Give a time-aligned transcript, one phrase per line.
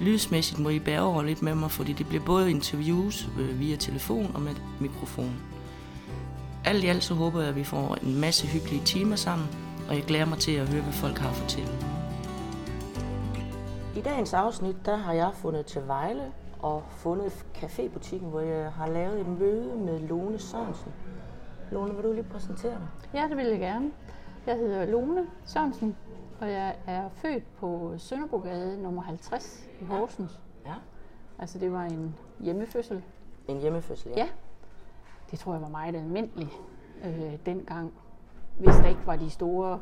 [0.00, 3.76] Lydsmæssigt må I bære over lidt med mig, fordi det bliver både interviews øh, via
[3.76, 5.42] telefon og med mikrofon.
[6.64, 9.48] Alt i alt så håber jeg, at vi får en masse hyggelige timer sammen,
[9.88, 11.72] og jeg glæder mig til at høre, hvad folk har at fortælle.
[13.96, 16.22] I dagens afsnit, der har jeg fundet til Vejle
[16.62, 20.92] og fundet cafébutikken, hvor jeg har lavet et møde med Lone Sørensen.
[21.70, 22.88] Lone, vil du lige præsentere dig?
[23.14, 23.90] Ja, det vil jeg gerne.
[24.46, 25.96] Jeg hedder Lone Sørensen,
[26.42, 30.40] og jeg er født på Sønderbrogade nummer 50 i Horsens.
[30.66, 30.74] Ja.
[31.38, 33.02] Altså det var en hjemmefødsel.
[33.48, 34.18] En hjemmefødsel, ja.
[34.18, 34.28] Ja,
[35.30, 36.50] det tror jeg var meget almindeligt
[37.04, 37.92] øh, dengang.
[38.58, 39.80] Hvis der ikke var de store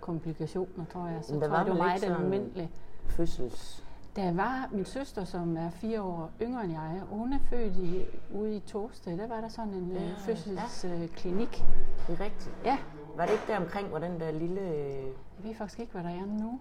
[0.00, 2.70] komplikationer, tror jeg, så Men der tror jeg, var det var meget almindeligt.
[3.06, 3.84] Fødsels...
[4.16, 8.04] Der var min søster, som er fire år yngre end jeg, hun er født i,
[8.34, 9.18] ude i Torsted.
[9.18, 10.14] Der var der sådan en Ja, ja, ja.
[10.18, 11.64] fødselsklinik.
[12.06, 12.50] Det er rigtigt.
[12.64, 12.78] Ja,
[13.20, 14.60] Var det ikke der omkring, hvor den der lille...
[14.60, 16.60] øh, jeg ved faktisk ikke, hvad der er nu.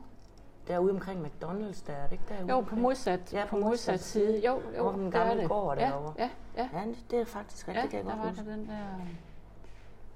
[0.68, 2.50] Derude omkring McDonald's, der er det ikke derude?
[2.52, 4.26] Jo, på modsat, Ja, på modsat modsat side.
[4.26, 4.46] side.
[4.46, 5.50] Jo, jo, Hvor den der er gamle det.
[5.50, 6.14] gård ja, derovre.
[6.18, 8.46] Ja, ja, Ja, det- er faktisk rigtigt, ja, kan jeg der godt var huske.
[8.46, 8.86] der den der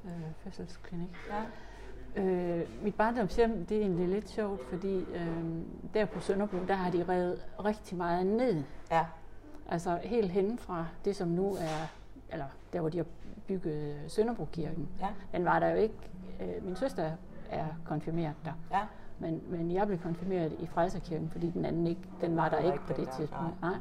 [0.06, 0.12] øh,
[0.44, 1.10] fødselsklinik.
[2.16, 2.22] Ja.
[2.24, 5.44] Øh, mit barndomshjem, det er egentlig lidt sjovt, fordi øh,
[5.94, 8.64] der på Sønderbro, der har de revet rigtig meget ned.
[8.92, 9.06] ja.
[9.70, 11.88] Altså helt hen fra det, som nu er,
[12.34, 13.06] eller der hvor de har
[13.48, 14.90] bygget Sønderbrokirken.
[15.02, 15.08] Ja.
[15.32, 15.96] Den var der jo ikke.
[16.42, 17.12] Øh, min søster
[17.50, 18.54] er konfirmeret der.
[18.72, 18.80] Ja.
[19.20, 22.80] Men, men jeg blev konfirmeret i Frelserkirken, fordi den anden ikke, den var der ikke
[22.88, 23.62] på det tidspunkt.
[23.62, 23.76] Nej.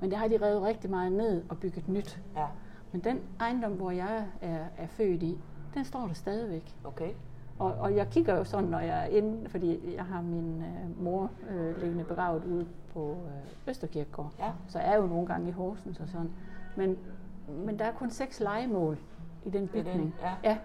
[0.00, 2.20] Men der har de revet rigtig meget ned og bygget nyt.
[2.36, 2.46] Ja.
[2.92, 5.38] Men den ejendom, hvor jeg er, er født i,
[5.74, 6.74] den står der stadigvæk.
[6.84, 7.10] Okay.
[7.58, 11.04] Og, og jeg kigger jo sådan, når jeg er inde, fordi jeg har min øh,
[11.04, 14.32] mor øh, liggende begravet ude på øh, Østerkirkegård.
[14.38, 14.50] Ja.
[14.68, 16.30] Så jeg er jo nogle gange i Horsens og sådan.
[16.76, 16.98] Men,
[17.48, 18.98] men der er kun seks legemål
[19.44, 20.14] i den bygning.
[20.22, 20.32] ja.
[20.44, 20.58] ja.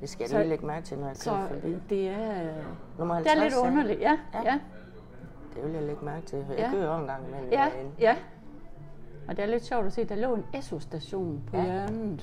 [0.00, 1.76] Det skal jeg Så- lige lægge mærke til, når jeg kører forbi.
[1.88, 2.52] det er,
[2.98, 4.00] Nummer det er 50, lidt underligt.
[4.00, 4.38] Ja, Ja.
[4.42, 4.58] ja, ja.
[5.54, 6.70] Det vil jeg lægge mærke til, for jeg Ja.
[6.70, 7.90] kører jo en gang imellem Ja, derinde.
[7.98, 8.16] ja.
[9.28, 12.22] Og det er lidt sjovt at se, der lå en SO-station på Ja, hjørnet.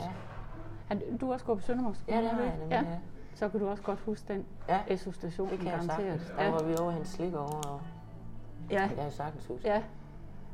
[0.92, 0.96] ja.
[1.22, 2.78] Du- har også gået på Søndermarks Ja, det har jeg nemlig, ja.
[2.92, 2.98] ja.
[3.36, 6.22] Så kan du også godt huske den Ja, SO-station, det kan jeg garanteret.
[6.22, 6.40] sagtens.
[6.40, 7.82] Der var vi over hendes slik over, og
[8.72, 9.68] Ja, det kan jeg sagtens huske.
[9.68, 9.82] ja,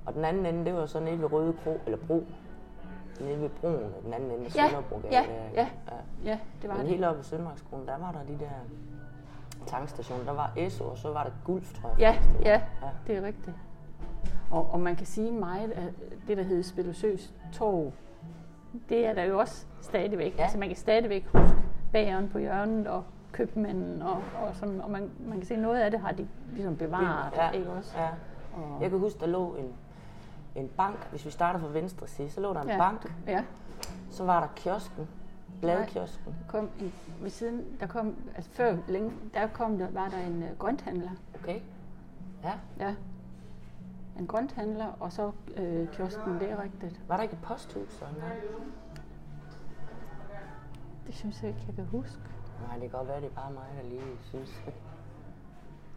[0.06, 2.26] Og den anden ende, det var så nede ved Røde Kro, eller Bro.
[3.22, 5.14] Nede ved broen, den anden ende af Ja, Sønderbrogade.
[5.14, 5.62] ja, ja.
[5.62, 5.68] ja.
[6.26, 6.92] ja, det var Men det.
[6.92, 8.50] helt oppe ved Søndermarkskronen, der var der de der
[9.68, 10.24] tankstationer.
[10.24, 12.00] Der var Esso, og så var der Gulf, tror jeg.
[12.00, 12.90] Ja, faktisk, ja, ja.
[13.08, 13.56] det er rigtigt.
[14.52, 15.88] Og, og man kan sige meget af
[16.28, 17.92] det, der hedder Spilosøs Torv,
[18.90, 20.32] det er der jo også stadigvæk.
[20.32, 20.38] Ja.
[20.38, 20.44] Ja.
[20.44, 21.58] Altså man kan stadigvæk huske
[21.92, 24.12] bageren på hjørnet og købmanden, og,
[24.48, 27.50] og, sådan, og man, man kan se noget af det har de ligesom bevaret, ja,
[27.52, 27.98] ikke også?
[27.98, 28.08] Ja.
[28.54, 29.74] Og, Jeg kan huske, der lå en,
[30.56, 31.08] en bank.
[31.10, 33.14] Hvis vi starter fra venstre side, så lå der en ja, bank.
[33.28, 33.44] Ja,
[34.10, 35.08] Så var der kiosken.
[35.62, 36.36] Bladkiosken.
[36.40, 40.18] der kom en, ved siden, der kom, altså før længe, der kom der, var der
[40.18, 41.12] en uh, grønthandler.
[41.36, 41.60] Okay.
[42.44, 42.54] Ja.
[42.80, 42.96] Ja.
[44.20, 47.02] En grønthandler, og så øh, kiosken, det er rigtigt.
[47.08, 48.34] Var der ikke et posthus så engang?
[51.08, 52.22] Det synes jeg ikke, jeg kan huske.
[52.68, 54.62] Nej, det kan godt være, det er bare mig, der lige synes.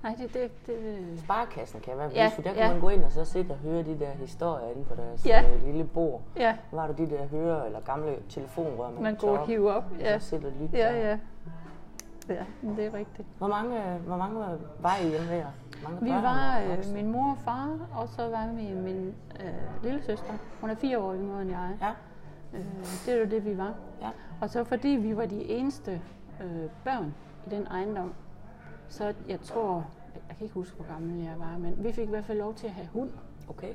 [0.03, 2.73] Nej, det, det, det, Sparekassen kan være Ja, ja, Der kan ja.
[2.73, 5.45] man gå ind og så sidde og høre de der historier inde på deres Ja.
[5.55, 6.21] øh, lille bord.
[6.37, 9.73] ja, var der de der hører eller gamle telefonrør, man, man går og op, hive
[9.73, 9.85] op.
[9.95, 10.77] og Ja, så sidde og lytte.
[10.79, 11.19] ja, ja.
[12.29, 12.45] Ja,
[12.77, 13.29] det er rigtigt.
[13.39, 14.41] Hvor mange, hvor mange
[14.81, 15.51] var I hjemme ved jer?
[15.85, 20.03] Mange Vi var øh, min mor og far, og så var vi min øh, lille
[20.03, 20.33] søster.
[20.61, 21.71] Hun er fire år yngre end jeg.
[21.81, 21.91] Ja,
[22.55, 22.65] Øh,
[23.07, 23.75] det er jo det, vi var.
[24.03, 24.09] ja.
[24.41, 26.01] Og så fordi vi var de eneste
[26.43, 27.15] øh, børn
[27.47, 28.13] i den ejendom,
[28.89, 29.87] så jeg tror,
[30.29, 32.55] jeg kan ikke huske, hvor gammel jeg var, men vi fik i hvert fald lov
[32.55, 33.11] til at have hund.
[33.49, 33.75] Okay.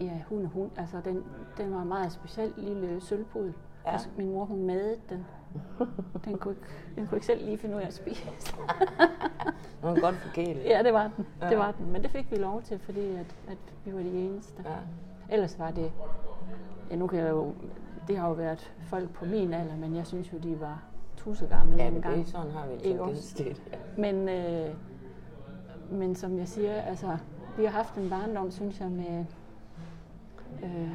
[0.00, 0.70] Ja, hund og hund.
[0.76, 1.24] Altså, den,
[1.58, 3.52] den var en meget speciel lille sølvpud.
[3.86, 3.92] Ja.
[3.92, 5.26] Altså, min mor, hun madede den.
[6.24, 6.66] Den kunne, ikke,
[6.96, 8.28] den kunne ikke selv lige finde ud af at spise.
[9.82, 10.64] Nu er godt forkælet.
[10.64, 11.26] ja, det var den.
[11.40, 11.50] Ja.
[11.50, 11.92] Det var den.
[11.92, 14.62] Men det fik vi lov til, fordi at, at vi var de eneste.
[14.64, 14.76] Ja.
[15.34, 15.92] Ellers var det...
[16.90, 17.54] Ja, nu kan jeg jo...
[18.08, 20.82] Det har jo været folk på min alder, men jeg synes jo, de var
[21.24, 23.62] tusse gamle Ja, det er sådan har vi det.
[23.72, 23.76] Ja.
[23.98, 24.74] Men, øh,
[25.90, 27.16] men som jeg siger, altså,
[27.56, 29.24] vi har haft en barndom, synes jeg, med,
[30.62, 30.90] øh,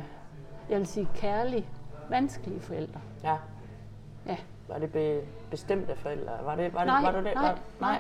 [0.70, 1.70] jeg vil sige, kærlig,
[2.10, 3.02] vanskelige forældre.
[3.24, 3.38] ja.
[4.28, 4.38] Ja.
[4.68, 6.32] Var det be, bestemte forældre?
[6.44, 8.00] Var det, var det, Nej, var det, nej, var, nej,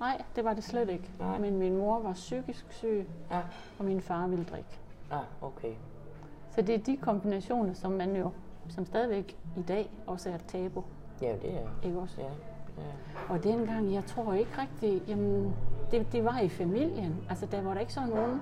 [0.00, 1.10] nej, det var det slet ikke.
[1.18, 1.38] Nej.
[1.38, 3.40] Men min mor var psykisk syg, Ja.
[3.78, 4.78] og min far ville drikke.
[5.10, 5.72] Ja, okay.
[6.50, 8.30] Så det er de kombinationer, som man jo,
[8.68, 10.84] som stadigvæk i dag også er et tabu,
[11.24, 12.20] Ja, det er ikke også?
[12.20, 12.26] Ja,
[12.78, 13.32] ja.
[13.34, 15.54] Og dengang, jeg tror ikke rigtigt, jamen,
[15.90, 17.16] det, det var i familien.
[17.28, 18.40] Altså, der var der ikke sådan nogen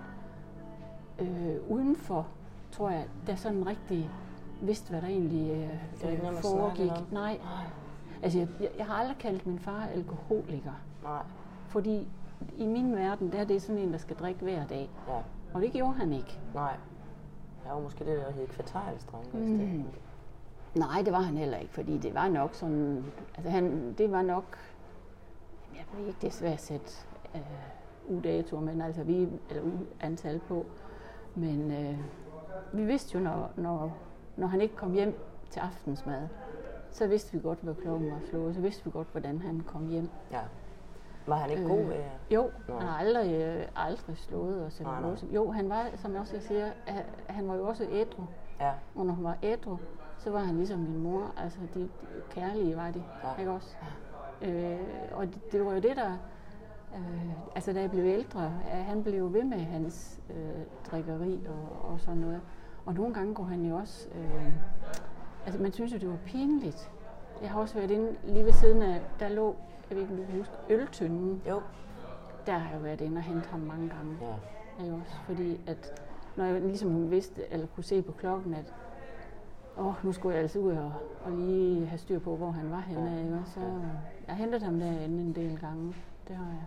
[1.18, 2.26] øh, udenfor,
[2.72, 4.10] tror jeg, der sådan rigtig
[4.60, 7.12] vidste, hvad der egentlig øh, Det er ikke noget, foregik.
[7.12, 7.38] Nej.
[8.22, 8.48] Altså, jeg,
[8.78, 11.22] jeg, har aldrig kaldt min far alkoholiker, Nej.
[11.68, 12.08] fordi
[12.56, 14.90] i min verden, der er det sådan en, der skal drikke hver dag.
[15.08, 15.18] Ja.
[15.54, 16.38] Og det gjorde han ikke.
[16.54, 16.76] Nej.
[17.64, 19.26] Jeg var måske det, der hed kvartalsdreng.
[19.32, 19.40] Mm.
[19.40, 19.84] Mm.
[20.74, 23.04] Nej, det var han heller ikke, fordi det var nok sådan,
[23.36, 24.44] altså han, det var nok,
[25.74, 26.92] jeg ved ikke, det er svært at sætte
[27.34, 27.40] øh,
[28.08, 29.62] ugedatoer, men altså vi, eller
[30.00, 30.66] antal på,
[31.34, 31.98] men øh,
[32.72, 33.96] vi vidste jo, når, når,
[34.36, 35.18] når han ikke kom hjem
[35.50, 36.28] til aftensmad,
[36.90, 39.86] så vidste vi godt, hvad klokken var slået, så vidste vi godt, hvordan han kom
[39.88, 40.08] hjem.
[40.30, 40.40] Ja.
[41.26, 42.10] Var han ikke Øh, god jer?
[42.30, 42.78] Jo, Nå.
[42.78, 45.24] han har aldrig, øh, aldrig slået os eller Nej, noget.
[45.34, 48.22] Jo, han var, som jeg også siger, han- han var jo også ædru.
[48.60, 48.72] Ja.
[48.94, 49.76] Og når hun var ædru,
[50.24, 51.32] så var han ligesom min mor.
[51.36, 51.88] Altså, de, de
[52.30, 53.40] kærlige var de, Ja.
[53.40, 53.76] ikke også?
[54.42, 54.78] Øh,
[55.12, 56.12] og det, det var jo det, der...
[56.96, 58.40] Øh, altså, da jeg blev ældre,
[58.70, 62.40] han blev ved med hans øh, drikkeri og, og sådan noget.
[62.86, 64.08] Og nogle gange går han jo også...
[64.14, 64.52] Øh,
[65.46, 66.90] altså, man synes jo, det var pinligt.
[67.42, 69.56] Jeg har også været inde lige ved siden af, der lå,
[69.90, 71.42] jeg ved ikke, om du kan huske, øltynden.
[71.48, 71.60] Jo.
[72.46, 74.16] Der har jeg været inde og hentet ham mange gange.
[74.20, 74.84] Ja.
[74.84, 75.14] Ikke også?
[75.26, 76.02] Fordi at,
[76.36, 78.74] når jeg ligesom vidste, eller kunne se på klokken, at
[79.78, 80.92] åh, nu skulle jeg altså ud og,
[81.24, 83.22] og lige have styr på, hvor han var henne.
[83.24, 83.38] Ikke?
[83.46, 83.60] Så
[84.28, 85.94] jeg hentede ham derinde en del gange.
[86.28, 86.64] Det har jeg.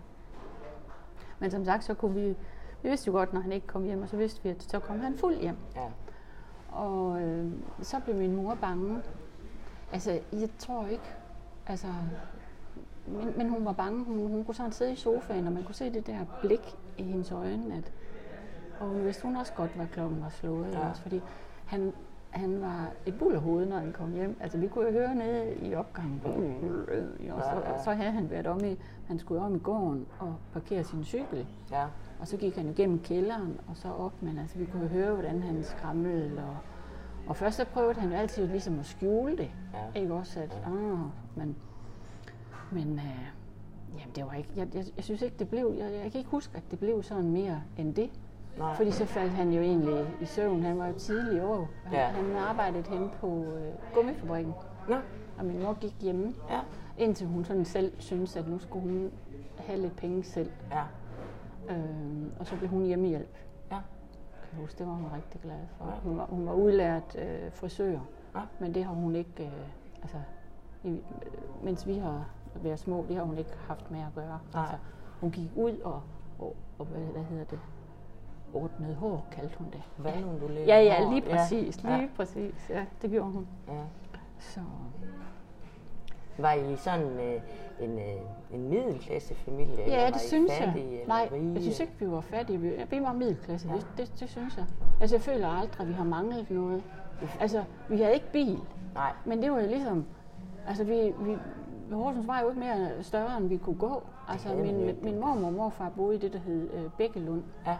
[1.38, 2.28] Men som sagt, så kunne vi,
[2.82, 4.78] vi vidste jo godt, når han ikke kom hjem, og så vidste vi, at så
[4.78, 5.56] kom han fuld hjem.
[5.76, 5.88] Ja.
[6.72, 9.02] Og øh, så blev min mor bange.
[9.92, 11.14] Altså, jeg tror ikke,
[11.66, 11.86] altså,
[13.06, 14.04] men, men hun var bange.
[14.04, 17.02] Hun, hun kunne sådan sidde i sofaen, og man kunne se det der blik i
[17.02, 17.92] hendes øjne, at,
[18.80, 20.72] og hun vidste hun også godt, hvad klokken var slået.
[20.72, 20.88] Ja.
[20.88, 21.20] Også, fordi
[21.66, 21.92] han,
[22.30, 24.36] han var et bullerhoved, når han kom hjem.
[24.40, 26.20] Altså, vi kunne jo høre nede i opgangen.
[27.32, 28.76] Og så, så havde han været om i,
[29.06, 31.46] han skulle om i gården og parkere sin cykel.
[31.70, 31.84] Ja.
[32.20, 35.14] Og så gik han igennem kælderen og så op, men altså, vi kunne jo høre,
[35.14, 36.38] hvordan han skramlede.
[36.38, 36.56] Og,
[37.26, 39.50] og først så prøvede han jo altid ligesom at skjule det.
[39.94, 40.00] Ja.
[40.00, 40.70] Ikke også, at, Ja.
[40.70, 40.98] ah,
[41.36, 41.56] men,
[42.72, 43.26] men øh,
[43.98, 46.30] jamen, det var ikke, jeg, jeg, jeg synes ikke, det blev, jeg, jeg kan ikke
[46.30, 48.10] huske, at det blev sådan mere end det.
[48.58, 48.74] Nej.
[48.76, 50.62] Fordi så faldt han jo egentlig i søvn.
[50.62, 51.68] Han var jo tidlig år.
[51.84, 52.06] Han, Ja.
[52.06, 54.54] han arbejdede hen på øh, gummifabrikken,
[54.88, 54.94] Nå.
[55.38, 56.60] og min mor gik hjemme, Ja.
[56.98, 59.10] indtil hun sådan selv syntes, at nu skulle hun
[59.58, 60.50] have lidt penge selv.
[60.70, 60.82] Ja.
[61.74, 63.36] Øhm, og så blev hun hjemmehjælp.
[63.70, 63.76] Ja.
[64.42, 65.84] Kan jeg huske, det var hun rigtig glad for.
[65.84, 65.92] Ja.
[66.02, 67.98] Hun var, hun var udlært øh, frisør,
[68.34, 68.40] Ja.
[68.58, 70.16] men det har hun ikke, øh, altså,
[70.84, 72.24] i, øh, mens vi har
[72.54, 74.38] været små, det har hun ikke haft med at gøre.
[74.54, 74.62] Nej.
[74.62, 74.76] Altså,
[75.20, 76.02] hun gik ud og,
[76.38, 77.58] og, og hvad, hvad hedder det,
[78.56, 79.82] ordnede hår, kaldte hun det.
[79.98, 81.96] Vandunduleret Ja, ja, lige præcis, Ja.
[81.96, 83.46] lige præcis, ja, det gjorde hun.
[83.68, 83.72] Ja.
[84.38, 84.60] Så,
[86.38, 87.40] Var I sådan øh,
[87.80, 88.04] en, øh,
[88.54, 89.84] en middelklassefamilie?
[89.86, 91.04] ja, det synes fattige, jeg.
[91.08, 91.52] Nej, rige?
[91.54, 92.58] jeg synes ikke, vi var fattige.
[92.60, 93.74] Vi, vi var middelklasse, Ja.
[93.74, 94.64] det, det, det synes jeg.
[95.00, 96.82] Altså, jeg føler aldrig, at vi har manglet noget.
[97.40, 98.58] Altså, vi havde ikke bil,
[98.94, 99.12] Nej.
[99.24, 100.04] Men det var jo ligesom,
[100.68, 101.36] altså vi, vi
[101.92, 104.02] Horsens var jo ikke mere større, end vi kunne gå.
[104.28, 107.76] Altså min, min mormor og morfar boede i det, der hed øh, Bækkelund, Ja.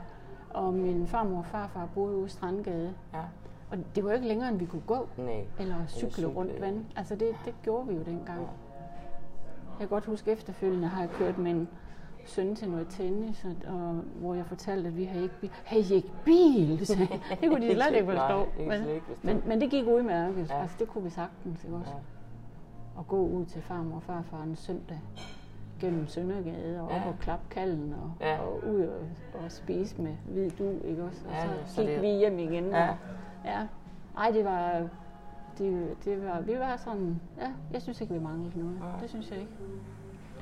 [0.56, 2.94] Og min farmor og farfar boede ude i Strandgade.
[3.14, 3.22] Ja.
[3.70, 5.44] Og det var ikke længere, end vi kunne gå, Nej.
[5.58, 6.84] eller cykle cykle, rundt vand.
[6.96, 8.40] Altså det, det gjorde vi jo dengang.
[8.40, 8.46] Ja.
[9.70, 11.68] Jeg kan godt huske efterfølgende, har jeg kørt med en
[12.26, 15.50] søn til noget tennis, og, og hvor jeg fortalte, at vi havde ikke bil.
[15.64, 16.70] Havde I ikke bil?
[16.98, 17.08] jeg.
[17.40, 18.46] det kunne de slet ikke forstå.
[18.58, 18.82] Men,
[19.22, 20.50] men, men det gik udmærket.
[20.50, 20.60] Ja.
[20.60, 21.90] Altså det kunne vi sagtens, ikke også?
[21.90, 21.96] Ja.
[22.96, 25.00] og gå ud til farmor og farfar en søndag
[25.80, 27.08] gennem Søndergade og op Ja.
[27.08, 28.38] og klappe kalden og, Ja.
[28.38, 29.00] og ud og,
[29.44, 31.20] og spise med hvid du, ikke også?
[31.28, 32.64] Og Ja, så, så gik det- vi hjem igen.
[32.64, 32.88] Ja.
[32.90, 32.96] Og,
[33.44, 33.66] ja.
[34.18, 34.88] Ej, det var,
[35.58, 38.78] det, det var, vi var sådan, ja, jeg synes ikke, vi manglede noget.
[38.80, 39.00] Nej.
[39.00, 39.52] Det synes jeg ikke.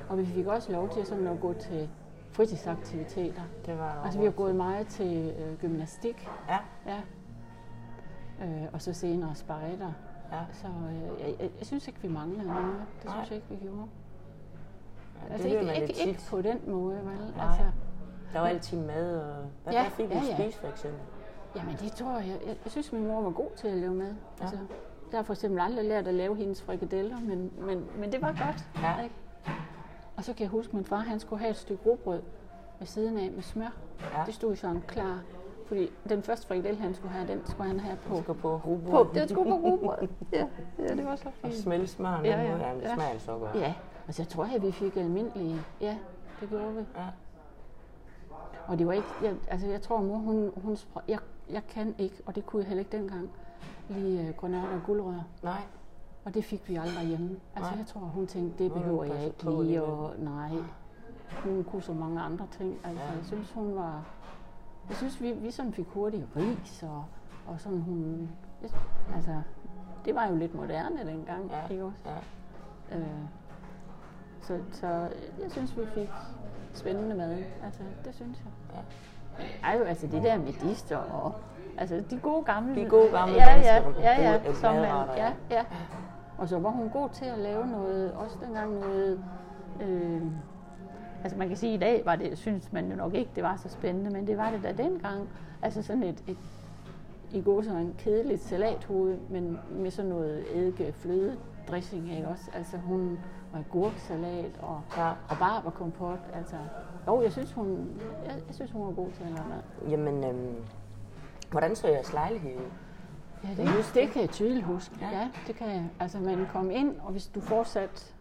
[0.09, 1.89] Og vi fik også lov til sådan at gå til
[2.31, 3.41] fritidsaktiviteter.
[3.65, 6.57] Det var Altså, vi har gået meget til øh, gymnastik, Ja.
[6.85, 7.01] ja.
[8.45, 9.91] Øh, og så senere spejder.
[10.31, 10.39] Ja.
[10.53, 12.75] Så øh, jeg, jeg, jeg synes ikke, vi manglede noget.
[12.97, 13.13] Det Nej.
[13.15, 13.87] synes jeg ikke, vi gjorde.
[15.27, 16.27] Ja Altså det ikke, man ikke, lidt ikke tit.
[16.29, 17.05] på den måde, vel?
[17.37, 17.45] Nej.
[17.47, 17.63] Altså,
[18.33, 19.35] Der var altid mad og...
[19.63, 20.43] Hvad, Ja, hvad fik I ja, at ja.
[20.43, 20.99] spise, for eksempel?
[21.55, 24.07] jamen det tror jeg, jeg, jeg synes, min mor var god til at lave mad.
[24.39, 24.43] Ja.
[24.43, 24.57] Altså,
[25.11, 28.27] jeg har for eksempel aldrig lært at lave hendes frikadeller, men, men, men det var
[28.27, 28.65] godt.
[28.83, 29.03] Ja.
[29.03, 29.15] Ikke?
[30.17, 32.21] Og så kan jeg huske, at min far han skulle have et stykke rugbrød
[32.79, 33.73] ved siden af med smør.
[34.17, 34.23] Ja.
[34.25, 35.19] Det stod sådan klar.
[35.67, 38.15] Fordi den første frikadelle, han skulle have, den skulle han have på.
[38.15, 40.07] Skal på på rugbrød det skulle på rugbrød.
[40.33, 40.45] ja,
[40.79, 41.55] ja, det var så og fint.
[41.55, 42.25] smelte smøren.
[42.25, 42.73] Ja, Ja, ja.
[42.73, 43.55] Det smager så godt.
[43.55, 43.73] Ja,
[44.07, 45.61] altså jeg tror, at vi fik almindelige.
[45.81, 45.97] Ja,
[46.41, 46.79] det gjorde vi.
[46.95, 47.05] Ja.
[48.67, 51.19] Og det var ikke, jeg, altså jeg tror, mor, hun, hun spr- jeg,
[51.49, 53.29] jeg kan ikke, og det kunne jeg heller ikke dengang,
[53.89, 55.23] lige uh, grønærter og guldrør.
[55.43, 55.61] Nej.
[56.25, 57.29] Og det fik vi aldrig hjemme.
[57.55, 57.77] Altså Nej.
[57.79, 59.89] jeg tror, hun tænkte, det er behøver jeg ikke lige, alligevel.
[59.89, 60.51] og nej.
[61.43, 62.77] Hun kunne så mange andre ting.
[62.83, 63.09] Altså Ja.
[63.11, 64.05] jeg synes, hun var...
[64.89, 67.05] Jeg synes, vi, vi sådan fik hurtigt ris, og,
[67.47, 68.29] og sådan hun...
[68.61, 68.69] Jeg,
[69.15, 69.41] altså,
[70.05, 71.67] det var jo lidt moderne dengang, Ja.
[71.67, 72.01] ikke også?
[72.91, 72.97] Ja.
[72.97, 73.05] Øh,
[74.47, 74.87] så, så
[75.43, 76.09] jeg synes, vi fik
[76.73, 77.37] spændende mad.
[77.63, 78.51] Altså, det synes jeg.
[78.75, 78.81] Ja.
[79.69, 81.35] Ej, jo, altså det der med dister og...
[81.77, 82.75] Altså de gode gamle...
[82.75, 85.33] De gode gamle ja, danske ja, ja, ja, som man, ja, ja.
[85.51, 85.65] ja.
[86.37, 89.23] Og så var hun god til at lave noget, også dengang noget...
[89.81, 90.21] Øh,
[91.23, 93.43] altså man kan sige, at i dag var det, synes man jo nok ikke, det
[93.43, 95.29] var så spændende, men det var det da dengang.
[95.61, 96.37] Altså sådan et, et
[97.31, 101.37] i går så en kedeligt salathoved, men med sådan noget eddike fløde
[101.69, 102.43] dressing, ikke også?
[102.53, 103.19] Altså hun
[103.53, 105.09] og agurksalat og, Ja.
[105.09, 106.55] og barberkompot, altså.
[107.07, 107.87] Jo, jeg synes, hun,
[108.25, 109.89] jeg, jeg synes, hun var god til at lave mad.
[109.91, 110.55] Jamen, øhm,
[111.51, 112.71] hvordan så jeres lejlighed ud?
[113.43, 114.95] Ja, det, det kan jeg tydeligt huske.
[115.01, 115.09] Ja.
[115.19, 115.29] Ja.
[115.47, 115.89] det kan jeg.
[115.99, 118.13] Altså, man kom ind, og hvis du fortsat...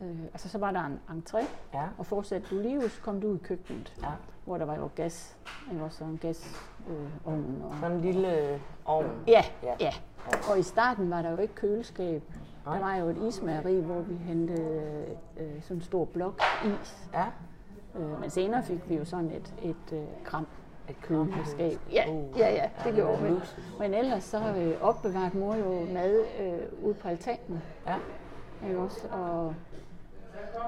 [0.00, 1.82] Øh, altså, så var der en entré, Ja.
[1.98, 4.08] og fortsatte du lige så kom du ud i køkkenet, Ja.
[4.44, 5.36] hvor der var jo gas.
[5.72, 6.54] Ikke også en gasovn.
[6.90, 9.06] Øh, ovn og, Sådan en lille ovn.
[9.26, 9.68] ja, Ja.
[9.68, 9.90] ja, ja.
[10.52, 12.22] Og i starten var der jo ikke køleskab.
[12.64, 15.04] Der var jo et ismageri, hvor vi hentede
[15.36, 17.08] øh, sådan en stor blok is.
[17.14, 17.24] Ja.
[17.98, 20.46] Øh, men senere fik vi jo sådan et, et øh, kram
[20.88, 21.78] Et køleskab.
[21.92, 22.04] Ja,
[22.38, 23.30] ja, ja, det det gjorde vi.
[23.78, 27.62] Men ellers så øh, opbevarede mor jo mad øh, ude på altanen.
[27.86, 27.94] Ja.
[28.66, 29.08] Ikke også?
[29.12, 29.54] Og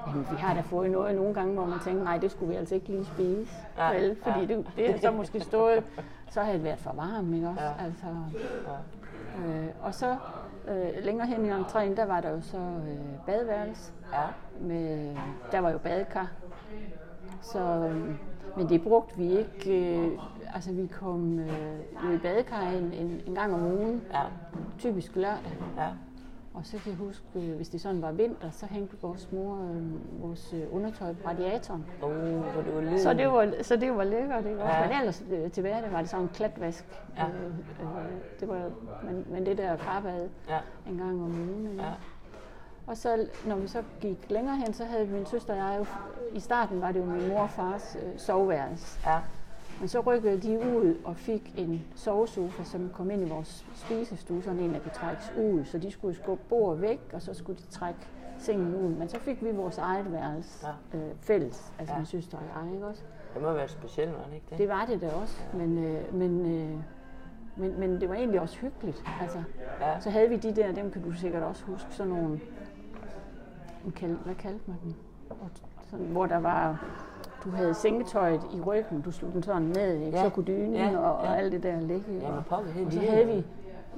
[0.06, 2.56] jamen, vi har da fået noget nogle gange, hvor man tænker, nej, det skulle vi
[2.56, 3.52] altså ikke lige spise.
[3.78, 4.16] Ja, Ja, vel?
[4.22, 4.46] Fordi ja.
[4.46, 5.84] det, det har så måske stået,
[6.30, 7.62] så havde det været for varmt, ikke også?
[7.62, 7.84] Ja.
[7.84, 8.06] Altså,
[8.66, 8.72] Ja.
[9.38, 10.16] Øh, og så
[10.68, 13.92] øh, længere hen i entréen, der var der jo så øh, badeværelse.
[14.12, 14.22] Ja.
[14.60, 15.16] Med,
[15.52, 16.30] der var jo badekar.
[17.42, 18.14] Så, øh,
[18.56, 19.96] men det brugte vi ikke.
[19.98, 20.18] Øh,
[20.54, 21.80] altså vi kom øh,
[22.14, 24.22] i badekar en, en, en gang om ugen, Ja.
[24.78, 25.56] typisk lørdag.
[25.76, 25.88] Ja.
[26.56, 29.54] Og så kan jeg huske, øh, hvis det sådan var vinter, så hængte vores mor
[29.54, 31.86] øh, vores øh, undertøj på radiatoren.
[32.02, 32.08] Uh,
[32.54, 33.00] så det var lidt...
[33.00, 34.64] Så det var, så det var lækkert, ikke?
[34.64, 34.88] Ja.
[34.88, 37.02] Men ellers øh, til hverdag var det sådan en klatvask.
[37.16, 37.24] Ja.
[37.26, 37.50] Øh, øh,
[38.40, 38.70] det var,
[39.04, 40.58] men, men det der karbad Ja.
[40.88, 41.70] en gang om ugen.
[41.70, 41.82] Ikke?
[41.82, 41.90] Ja.
[42.86, 45.86] Og så, når vi så gik længere hen, så havde min søster og jeg jo,
[46.36, 48.98] i starten var det jo min mor og fars øh, soveværelse.
[49.06, 49.18] Ja.
[49.80, 54.42] Men så rykkede de ud og fik en sovesofa, som kom ind i vores spisestue,
[54.42, 55.64] sådan en, der kunne trækkes ud.
[55.64, 58.00] Så de skulle skubbe bordet væk, og så skulle de trække
[58.38, 58.88] sengen ud.
[58.94, 60.98] Men så fik vi vores eget værelse Ja.
[60.98, 61.98] øh, fælles, altså Ja.
[61.98, 63.02] min søster og jeg, ikke også?
[63.34, 64.58] Det må være specielt, var det ikke det?
[64.58, 66.76] Det var det da også, men, øh, men, øh,
[67.56, 69.04] men, men det var egentlig også hyggeligt.
[69.20, 69.42] Altså,
[69.80, 70.00] Ja.
[70.00, 72.40] så havde vi de der, dem kan du sikkert også huske, sådan nogle,
[74.24, 74.94] hvad kaldte man dem?
[75.30, 75.36] Og
[75.90, 76.84] Sådan, hvor der var,
[77.44, 80.16] du havde sengetøjet i ryggen, du slog den sådan ned, ikke?
[80.18, 80.24] Ja.
[80.24, 81.34] så kunne dynen Ja, og, og ja.
[81.34, 82.18] alt det der ligge.
[82.20, 83.44] Ja, og, og de så havde vi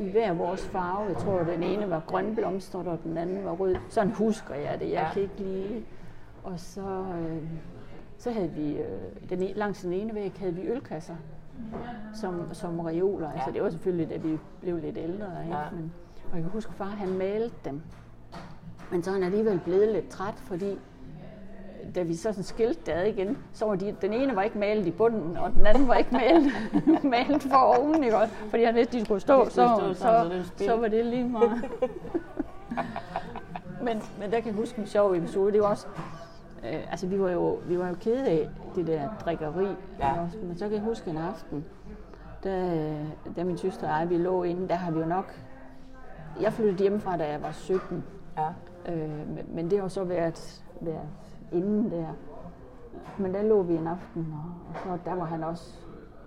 [0.05, 3.77] i hver vores farve, jeg tror den ene var grønblomstret, og den anden var rød.
[3.89, 5.09] Sådan husker jeg det, jeg Ja.
[5.13, 5.85] kan ikke lige.
[6.45, 7.43] Og så, øh,
[8.19, 11.15] så havde vi, øh, den, e- langs den ene væg havde vi ølkasser
[12.15, 13.27] som, som reoler.
[13.29, 13.35] Ja.
[13.35, 15.27] Altså det var selvfølgelig, da vi blev lidt ældre.
[15.45, 15.57] Ikke?
[15.57, 15.63] Ja.
[15.73, 15.93] Men,
[16.31, 17.81] og jeg kan huske, at far han malte dem.
[18.93, 20.79] Men så er han alligevel blevet lidt træt, fordi
[21.95, 24.87] da vi så sådan skilte ad igen, så var de, den ene var ikke malet
[24.87, 26.53] i bunden, og den anden var ikke malet,
[27.15, 28.17] malet for oven, ikke?
[28.51, 30.89] fordi han vidste, de skulle stå, De skulle så, stå så, så så, så var
[30.89, 31.65] det lige meget.
[33.87, 35.87] men, men der kan jeg huske en sjov episode, det var også,
[36.65, 39.67] øh, altså vi var jo, vi var jo kede af det der drikkeri,
[40.01, 40.21] Ja.
[40.25, 40.37] også?
[40.43, 41.65] men så kan jeg huske en aften,
[42.45, 42.71] da,
[43.37, 45.35] da min søster og jeg, vi lå inde, der har vi jo nok,
[46.41, 48.05] jeg flyttede hjemmefra, da jeg var 17,
[48.39, 48.49] Ja.
[48.93, 51.09] Øh, men, men det har så været, været
[51.53, 52.07] inden der.
[53.19, 55.75] Men der lå vi en aften, og, og så der var han også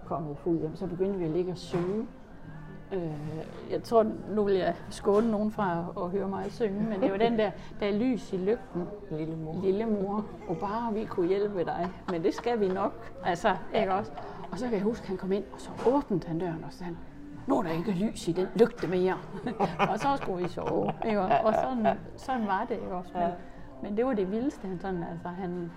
[0.06, 0.76] kommet fuld hjem.
[0.76, 2.08] Så begyndte vi at ligge og synge.
[2.94, 3.12] Øh,
[3.72, 7.12] jeg tror, nu vil jeg skåne nogen fra at, at høre mig synge, men det
[7.12, 9.62] var den der, der er lys i lygten, Lille mor.
[9.64, 11.90] lille mor, og bare vi kunne hjælpe dig.
[12.10, 14.12] Men det skal vi nok, altså, ikke også?
[14.52, 16.74] Og så kan jeg huske, at han kom ind, og så åbnede han døren, og
[16.74, 16.98] så han,
[17.48, 19.18] nu er der ikke lys i den lygte mere.
[19.92, 21.38] og så skulle vi sove, ikke også?
[21.44, 23.12] Og sådan, sådan var det, ikke også?
[23.14, 23.30] Men,
[23.82, 25.72] men det var det vildeste, han sådan, altså han...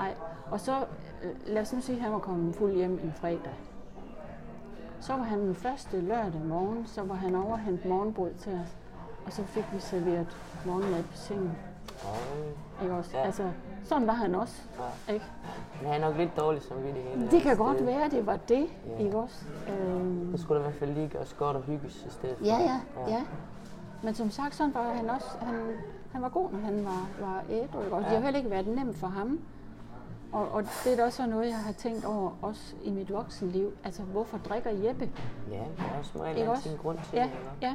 [0.00, 0.14] Ej.
[0.50, 0.76] Og så,
[1.22, 3.52] øh, lad os nu sige, at han var kommet fuld hjem en fredag.
[5.00, 8.52] Så var han den første lørdag morgen, så var han over og hente morgenbrød til
[8.52, 8.76] os.
[9.26, 11.52] Og så fik vi serveret morgenmad på sengen.
[12.04, 12.82] Oh.
[12.82, 13.10] Ikke også?
[13.14, 13.18] Ja.
[13.18, 13.24] Ja.
[13.26, 13.50] Altså,
[13.84, 14.62] sådan var han også.
[15.08, 15.12] Ja.
[15.12, 15.24] Ikke?
[15.82, 18.66] Men han er nok lidt dårlig som det Det kan godt være, det var det.
[19.00, 19.44] Ikke også?
[19.68, 22.44] Øhm, Så skulle der i hvert fald lige gøres godt og hygges i stedet for.
[22.44, 23.22] ja, ja, ja.
[24.02, 25.28] Men som sagt, sådan var han også.
[25.40, 25.54] Han,
[26.12, 27.78] han var god, når han var, var ædru.
[27.78, 27.96] Også?
[28.08, 29.40] Det har heller ikke været nemt for ham.
[30.32, 33.72] Og, og det er da også noget, jeg har tænkt over, også i mit voksenliv.
[33.84, 35.10] Altså, hvorfor drikker Jeppe?
[35.50, 36.68] Ja, der er som regel også?
[36.68, 37.28] en grund til Ja, det.
[37.30, 37.46] ikke?
[37.62, 37.74] ja.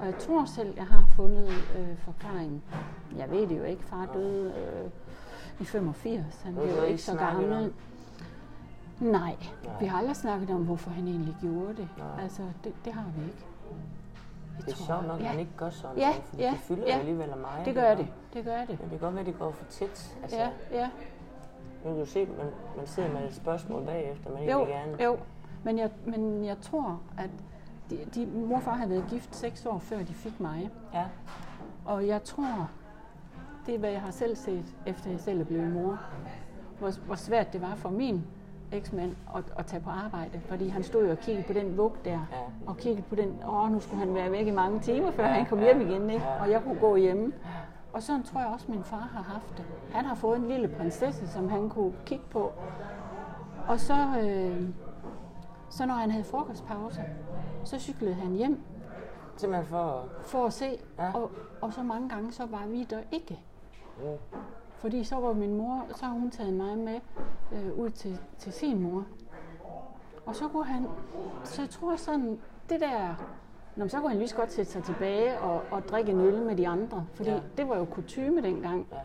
[0.00, 2.62] Og jeg tror selv, jeg har fundet øh, forklaringen.
[3.16, 3.82] Jeg ved det jo ikke.
[3.84, 4.90] Far døde øh,
[5.60, 6.42] i 85.
[6.44, 7.72] Han blev jo ikke så gammel.
[9.00, 9.36] Nej, Nej.
[9.80, 11.88] vi har aldrig snakket om, hvorfor han egentlig gjorde det.
[11.98, 12.22] Nej.
[12.22, 13.44] Altså, det, det har vi ikke.
[14.58, 16.86] Det er sjovt nok, at ja, han ikke gør sådan, Ja, fordi ja, det fylder
[16.86, 16.98] ja.
[16.98, 17.62] alligevel af mig.
[17.64, 18.02] det gør ikke?
[18.02, 18.08] det.
[18.34, 18.68] Det gør det.
[18.68, 20.16] Men det kan godt være, at det går for tæt.
[20.22, 20.88] Altså, Ja, ja.
[21.84, 22.46] Nu kan du se, man,
[22.76, 25.04] man sidder med et spørgsmål bagefter, man Jo, egentlig gerne...
[25.04, 25.16] jo.
[25.64, 27.30] Men jeg, men jeg tror, at
[27.90, 30.70] de, de, mor og far havde været gift seks år før de fik mig.
[30.94, 31.04] Ja,
[31.84, 32.70] Og jeg tror,
[33.66, 35.98] det er hvad jeg har selv set, efter jeg selv er blevet mor,
[36.78, 38.26] hvor, hvor svært det var for min
[38.74, 40.40] eksmand at, at tage på arbejde.
[40.48, 42.18] Fordi han stod jo og kiggede på den vug der, Ja.
[42.66, 45.32] og kiggede på den, åh, nu skulle han være væk i mange timer, før Ja,
[45.32, 46.24] han kom hjem igen, ikke?
[46.40, 47.32] og jeg kunne gå hjemme.
[47.92, 49.64] Og sådan tror jeg også, min far har haft det.
[49.92, 52.52] Han har fået en lille prinsesse, som han kunne kigge på.
[53.68, 54.68] Og så, øh,
[55.70, 57.00] så når han havde frokostpause,
[57.64, 58.60] så cyklede han hjem
[59.36, 60.04] simpelthen for...
[60.22, 61.12] for at se, Ja.
[61.14, 63.40] og, og så mange gange, så var vi der ikke.
[64.02, 64.10] Ja.
[64.84, 67.00] Fordi så var min mor, så har hun taget mig med
[67.52, 69.04] øh, ud til, til sin mor.
[70.26, 70.86] Og så kunne han,
[71.44, 72.38] så jeg tror sådan,
[72.68, 73.14] det der,
[73.76, 76.42] Nå, så kunne han lige så godt sætte sig tilbage og, og drikke en øl
[76.42, 77.06] med de andre.
[77.14, 77.34] Fordi Ja.
[77.34, 77.42] ja.
[77.56, 78.86] det var jo kutyme dengang.
[78.92, 78.96] Ja.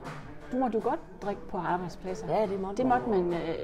[0.51, 2.35] Du måtte jo godt drikke på arbejdspladser.
[2.39, 3.55] Ja, det måtte det man måtte man øh,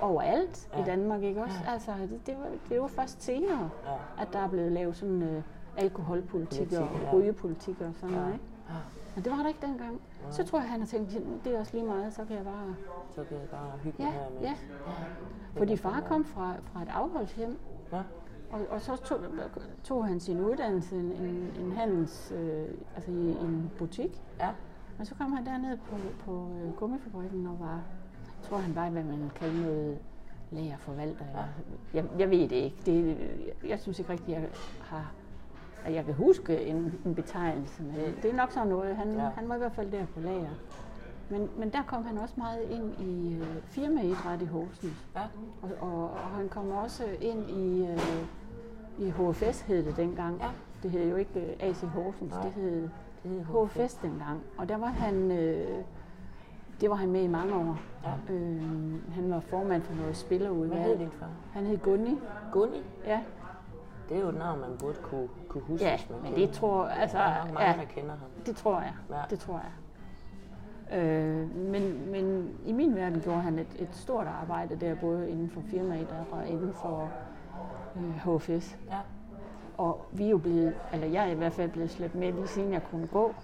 [0.00, 0.82] overalt Ja.
[0.82, 1.56] i Danmark, ikke også?
[1.68, 4.22] Altså, det, det, var, det var først senere, Ja.
[4.22, 5.42] at der er blevet lavet sådan øh,
[5.76, 7.12] alkoholpolitik og Politik, ja.
[7.16, 8.38] rygepolitik og sådan noget,
[8.68, 8.74] Ja.
[9.20, 10.00] Men det var der ikke dengang.
[10.30, 11.10] Så tror jeg, han har tænkt,
[11.44, 12.74] det er også lige meget, så kan jeg bare...
[13.14, 14.40] Så kan jeg bare hygge Ja, mig her med.
[14.40, 14.54] ja.
[15.56, 17.58] Fordi far kom fra, fra et afholdshjem,
[17.92, 18.02] ja.
[18.52, 19.18] og, og så tog,
[19.84, 24.22] tog han sin uddannelse en, en, en handels, øh, altså i en butik.
[24.40, 24.48] ja.
[24.98, 27.74] Og så kom han derned på, på øh, gummifabrikken og var,
[28.24, 29.98] jeg tror han var, hvad man kalder noget
[30.50, 31.24] lagerforvalter.
[31.34, 31.44] Ja.
[31.94, 32.76] Jeg, jeg ved det ikke.
[32.86, 33.18] Det,
[33.68, 34.48] jeg synes ikke rigtigt, jeg
[34.80, 35.12] har
[35.86, 38.96] jeg kan huske en, en betegnelse, men det er nok sådan noget.
[38.96, 39.20] Han, Ja.
[39.36, 40.50] han var i hvert fald der på lager.
[41.30, 45.06] Men, men der kom han også meget ind i øh, firmaidræt i Horsens.
[45.14, 45.20] Ja.
[45.62, 48.26] Og, og, og han kom også ind i, øh,
[48.98, 50.38] i HFS hed det dengang.
[50.40, 50.48] Ja.
[50.82, 52.42] Det hed jo ikke øh, AC Horsens, Nej.
[52.42, 52.88] det hed
[53.22, 54.40] Det hed HFS dengang.
[54.58, 55.68] Og der var han, øh,
[56.80, 57.78] det var han med i mange år.
[58.04, 58.34] Ja.
[58.34, 58.62] Øh,
[59.14, 60.82] han var formand for noget Hvad spillerudvalg.
[60.84, 61.30] hed din far?
[61.52, 62.18] Han hed Gunni.
[62.52, 62.82] Gunni.
[63.06, 63.20] Ja,
[64.08, 67.18] Det er jo et navn, man burde kunne, kunne huske, ja men det tror altså,
[67.18, 68.28] Der er nok mange, ja, der kender ham.
[68.46, 68.92] det tror jeg.
[69.10, 69.16] Ja.
[69.30, 69.72] Det tror jeg.
[70.98, 75.50] Øh, men, men i min verden gjorde han et, et stort arbejde der, både inden
[75.50, 77.10] for firmaidræt og inden for
[77.96, 78.78] øh, HFS.
[78.90, 78.96] Ja.
[79.78, 82.46] Og vi er jo blevet, eller jeg er i hvert fald blevet slæbt med lige
[82.46, 83.34] siden jeg kunne gå.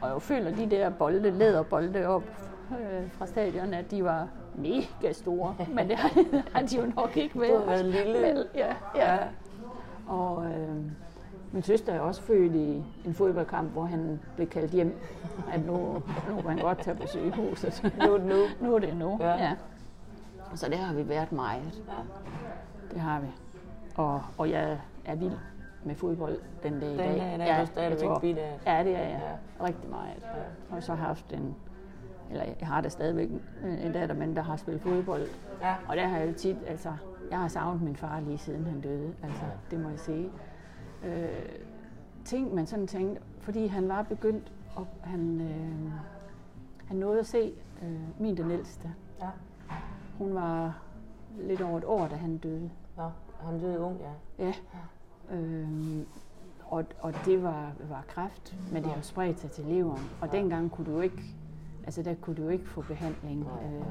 [0.00, 2.22] Og jeg føler de der bolde, læderbolde op
[2.80, 5.56] øh, fra stadion, at de var mega store.
[5.76, 7.58] Men det har, har de jo nok ikke Du været.
[7.58, 8.18] har været lille.
[8.22, 9.18] Vel, ja, ja.
[10.06, 10.76] Og øh,
[11.52, 14.98] min søster er også født i en fodboldkamp, hvor han blev kaldt hjem.
[15.52, 15.76] At nu,
[16.28, 17.92] nu kan han godt tage på sygehuset.
[18.06, 18.68] Nu er det nu.
[18.68, 19.28] nu er det nu, Ja.
[19.28, 19.36] ja.
[19.44, 19.54] ja.
[20.54, 21.82] Så det har vi været meget.
[21.88, 21.92] Ja.
[22.92, 23.26] Det har vi.
[23.96, 25.32] Og, og jeg er vild
[25.84, 27.16] med fodbold den dag i Den dag.
[27.18, 28.20] dag i dag er du stadigvæk jeg tror-
[28.66, 28.78] af.
[28.78, 29.36] Ja, det er jeg.
[29.62, 30.16] Rigtig meget.
[30.22, 30.36] Og
[30.68, 31.54] jeg har så haft en,
[32.30, 35.26] eller jeg har da stadigvæk en en datter, men der har spillet fodbold.
[35.62, 35.74] Ja.
[35.88, 36.92] Og der har jeg jo tit, altså,
[37.30, 39.12] jeg har savnet min far lige siden han døde.
[39.22, 40.28] Altså, det må jeg sige.
[41.04, 41.48] Øh,
[42.24, 45.92] ting, man sådan tænkte, fordi han var begyndt, og han, øh,
[46.86, 48.94] han nåede at se øh, min den ældste.
[49.20, 49.28] Ja.
[50.18, 50.82] Hun var
[51.38, 52.70] lidt over et år, da han døde.
[52.96, 53.10] Nå,
[53.40, 54.44] han døde ung, ja.
[54.44, 54.54] Ja.
[55.36, 56.06] Øhm,
[56.66, 60.02] og, og det var, var kræft, men det har spredt sig til leveren.
[60.20, 61.22] Og dengang kunne du ikke,
[61.84, 63.84] altså der kunne du ikke få behandling, øh,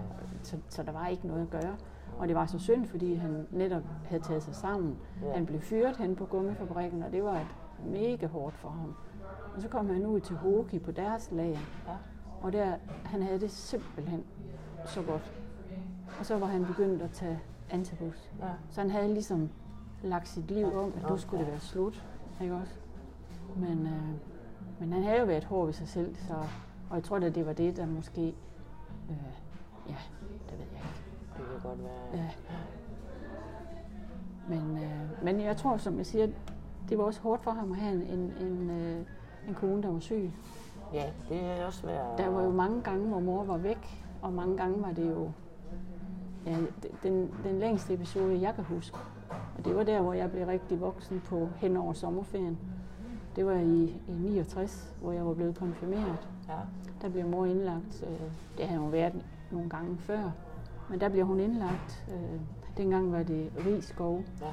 [0.43, 1.77] så, så der var ikke noget at gøre.
[2.19, 4.97] Og det var så synd, fordi han netop havde taget sig sammen.
[5.23, 5.33] Ja.
[5.33, 7.47] Han blev fyret hen på gummifabrikken, og det var et
[7.85, 8.93] mega hårdt for ham.
[9.55, 11.93] Og så kom han ud til Hoki på deres lager, Ja.
[12.41, 12.73] og der,
[13.05, 14.23] han havde det simpelthen
[14.85, 15.33] så godt.
[16.19, 18.31] Og så var han begyndt at tage antabus.
[18.41, 18.49] Ja.
[18.69, 19.49] Så han havde ligesom
[20.03, 22.05] lagt sit liv om, at nu skulle det være slut.
[22.41, 22.73] Ikke også?
[23.55, 24.03] Men, øh,
[24.79, 26.33] men han havde jo været hård ved sig selv, så,
[26.89, 28.21] og jeg tror at det var det, der måske...
[29.09, 29.15] Øh,
[29.89, 29.95] ja,
[30.49, 31.08] det ved jeg ikke.
[31.51, 32.23] Kan godt være.
[32.23, 32.29] Ja.
[34.49, 36.27] Men, øh, men jeg tror, som jeg siger,
[36.89, 39.05] det var også hårdt for ham at have en, en, en, øh,
[39.47, 40.31] en kone, der var syg.
[40.93, 42.17] Ja, det er også svært.
[42.17, 45.31] Der var jo mange gange, hvor mor var væk, og mange gange var det jo
[46.45, 46.57] ja,
[47.03, 48.97] den, den længste episode, jeg kan huske.
[49.57, 52.57] Og det var der, hvor jeg blev rigtig voksen på hen over sommerferien.
[53.35, 56.27] Det var i, i 69, hvor jeg var blevet konfirmeret.
[56.49, 56.53] Ja.
[57.01, 58.03] Der blev mor indlagt.
[58.07, 60.31] Øh, det havde hun været nogle gange før.
[60.89, 62.05] Men der bliver hun indlagt.
[62.13, 62.39] Øh,
[62.77, 64.23] dengang var det Rigskov.
[64.41, 64.47] Ja.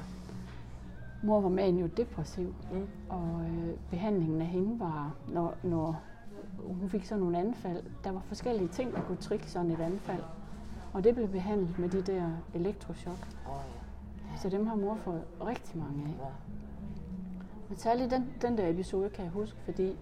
[1.23, 2.87] Mor var manio-depressiv, Mm.
[3.09, 6.01] og øh, behandlingen af hende var, når, når
[6.79, 10.23] hun fik sådan nogle anfald, der var forskellige ting, der kunne trigge sådan et anfald.
[10.93, 13.27] Og det blev behandlet med de der elektrochok.
[13.47, 13.53] Oh,
[14.31, 14.37] ja.
[14.37, 16.09] Så dem har mor fået rigtig mange af.
[16.23, 16.29] ja.
[17.69, 19.95] Men særligt den, den der episode kan jeg huske, fordi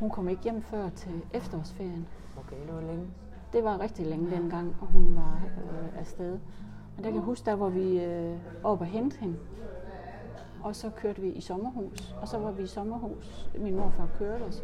[0.00, 2.06] hun kom ikke hjem før til efterårsferien.
[2.38, 3.06] Okay, det var længe.
[3.54, 6.30] Det var rigtig længe dengang, og hun var øh, afsted.
[6.96, 9.36] Men der kan jeg huske, der var vi øh, oppe og hente hende.
[10.62, 12.14] Og så kørte vi i sommerhus.
[12.20, 13.48] Og så var vi i sommerhus.
[13.58, 14.62] Min morfar kørte os.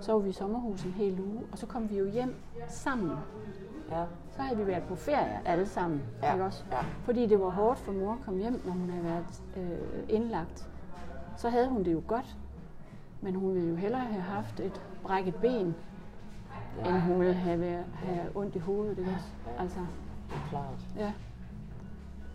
[0.00, 1.40] Så var vi i sommerhus en hel uge.
[1.52, 2.34] Og så kom vi jo hjem
[2.68, 3.10] sammen.
[3.90, 4.04] Ja.
[4.30, 6.02] Så havde vi været på ferie alle sammen.
[6.22, 6.64] Ja, Ikke også?
[6.72, 6.78] ja.
[7.02, 10.68] Fordi det var hårdt for mor at komme hjem, når hun havde været øh, indlagt.
[11.36, 12.36] Så havde hun det jo godt.
[13.20, 15.74] Men hun ville jo hellere have haft et brækket ben.
[16.86, 18.98] End hun ville have, været, have ondt i hovedet.
[18.98, 19.16] Ikke.
[19.58, 19.78] Altså,
[20.50, 20.64] Klart.
[20.96, 21.12] ja.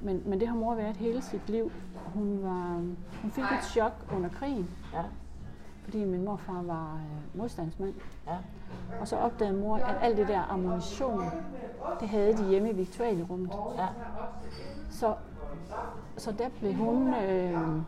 [0.02, 1.72] Men, men det har mor været hele sit liv.
[2.14, 2.74] Hun, var,
[3.22, 5.04] hun fik et chok under krigen, Ja.
[5.84, 7.94] fordi min morfar var øh, modstandsmand.
[8.28, 8.38] Ja.
[9.00, 11.24] Og så opdagede mor, at alt det der ammunition,
[12.00, 13.52] det havde de hjemme i viktualierummet.
[13.78, 13.88] Ja.
[14.90, 15.16] Så,
[16.18, 17.82] så der blev hun, øh,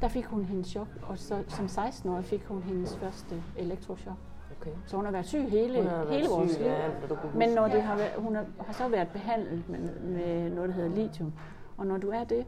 [0.00, 4.16] der fik hun hendes chok, og så, som 16-årig fik hun hendes første elektrochok.
[4.60, 4.70] Okay.
[4.86, 7.16] Så hun har været syg hele, Hun har hele vores syg liv.
[7.16, 10.68] kunne Men når det har været, hun har, har så været behandlet med, med noget,
[10.68, 11.32] der hedder lithium.
[11.76, 12.46] Og når du er det,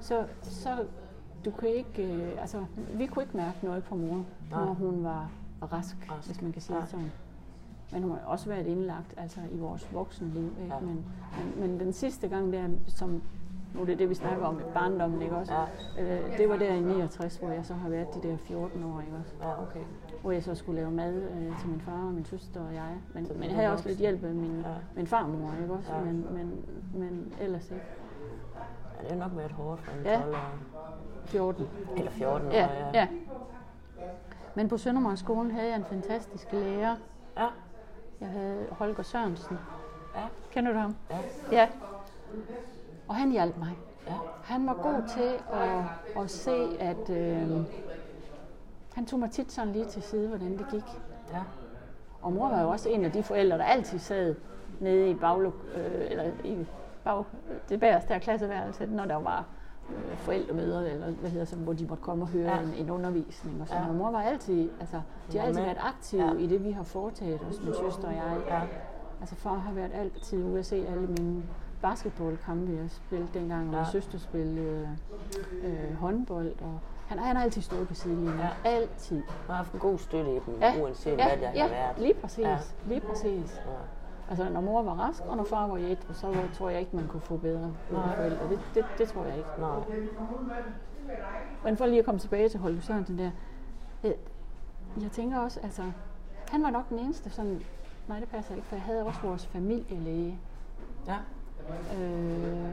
[0.00, 0.84] så, så
[1.44, 2.64] du kan ikke, øh, altså,
[2.94, 4.24] vi kunne ikke mærke noget på mor, Nej.
[4.50, 5.30] når hun var
[5.72, 6.26] rask, Rask.
[6.28, 6.80] hvis man kan sige Ja.
[6.82, 7.12] det sådan.
[7.92, 10.44] Men hun har også været indlagt altså i vores voksenliv.
[10.62, 10.74] Ikke?
[10.74, 10.80] Ja.
[10.80, 11.04] Men,
[11.38, 13.22] men, men den sidste gang der, som
[13.74, 15.52] nu er det det, vi snakker om i barndommen, ikke også?
[15.96, 16.02] Ja.
[16.22, 19.00] Øh, det var der i 69, hvor jeg så har været de der 14 år,
[19.00, 19.34] ikke også?
[19.42, 19.80] Ja, okay.
[20.26, 22.96] Hvor jeg så skulle lave mad øh, til min far og min søster og jeg.
[23.14, 24.74] Men, men jeg havde også lidt hjælp af min, Ja.
[24.96, 25.92] min farmor, ikke også?
[25.94, 26.00] Ja.
[26.00, 27.82] Men, men, men ellers ikke.
[28.98, 30.20] Ja, det er nok været hårdt for en Ja.
[30.20, 30.54] 12 år.
[31.24, 31.66] 14.
[31.96, 32.90] Eller 14 år, Ja, ja.
[32.94, 33.08] ja.
[34.54, 36.96] Men på Søndermarkskolen havde jeg en fantastisk lærer.
[37.38, 37.46] Ja.
[38.20, 39.58] Jeg havde Holger Sørensen.
[40.16, 40.22] Ja.
[40.50, 40.96] Kender du ham?
[41.10, 41.18] Ja.
[41.52, 41.68] Ja.
[43.08, 43.78] Og han hjalp mig.
[44.06, 44.12] Ja.
[44.44, 47.50] Han var god til at, at se, at øh,
[48.96, 50.84] han tog mig tit sådan lige til side, hvordan det gik.
[51.32, 51.40] Ja.
[52.22, 54.34] Og mor var jo også en af de forældre, der altid sad
[54.80, 56.66] nede i baglok, øh, eller i
[57.04, 57.24] bag,
[57.68, 59.44] det bagerste af klasseværelset, når der var
[59.90, 62.60] øh, forældremøder, eller hvad hedder så, hvor de måtte komme og høre Ja.
[62.62, 63.60] en, en undervisning.
[63.60, 63.82] Og sådan.
[63.82, 63.88] Ja.
[63.88, 63.94] Ja.
[63.94, 65.00] mor var altid, altså,
[65.32, 66.32] de har altid været aktive Ja.
[66.38, 68.36] i det, vi har foretaget os, min søster og jeg.
[68.48, 68.60] Ja.
[69.20, 71.42] Altså far har været altid ude at se alle mine
[71.82, 73.78] basketballkampe, jeg spillede dengang, og Ja.
[73.80, 74.88] min søster spillede
[75.62, 76.52] øh, håndbold.
[76.62, 78.38] Og han, han har altid stået på sidelinjen.
[78.38, 78.48] Ja.
[78.70, 79.22] Altid.
[79.46, 80.82] Har haft en god støtte i dem, Ja.
[80.82, 81.98] uanset ja, hvad det ja, har været.
[81.98, 82.44] lige præcis.
[82.44, 82.58] Ja.
[82.86, 83.60] Lige præcis.
[83.66, 83.72] Ja.
[84.30, 87.06] Altså, når mor var rask, og når far var et, så tror jeg ikke, man
[87.08, 88.48] kunne få bedre forældre.
[88.48, 89.48] Det, det, det tror jeg ikke.
[89.58, 89.78] Nej.
[91.64, 93.30] Men for lige at komme tilbage til Holger Sørensen der.
[94.02, 94.14] Jeg,
[95.00, 95.82] jeg tænker også, altså,
[96.50, 97.60] han var nok den eneste sådan,
[98.08, 100.38] nej det passer ikke, for jeg havde også vores familielæge.
[101.06, 101.16] Ja.
[102.02, 102.68] Øh,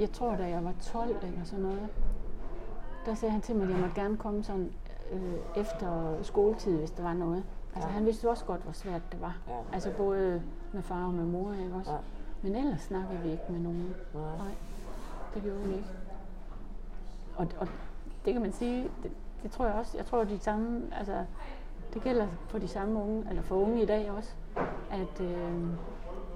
[0.00, 1.88] jeg tror, da jeg var 12 eller sådan noget,
[3.08, 4.72] der sagde han til mig, at jeg måtte gerne komme sådan
[5.12, 7.44] øh, efter skoletid, hvis der var noget.
[7.74, 7.94] Altså Ja.
[7.94, 9.36] han vidste også godt, hvor svært det var.
[9.48, 9.52] Ja.
[9.72, 10.42] Altså både
[10.72, 11.90] med far og med mor, ikke også?
[11.92, 11.96] Ja.
[12.42, 13.94] Men ellers snakkede vi ikke med nogen.
[14.14, 14.22] Nej.
[14.22, 14.54] Nej,
[15.34, 15.88] det gjorde vi ikke.
[17.36, 17.68] Og, og
[18.24, 19.10] det kan man sige, det,
[19.42, 21.24] det tror jeg også, jeg tror de samme, altså
[21.94, 24.30] det gælder for de samme unge, eller for unge i dag også,
[24.90, 25.52] at øh,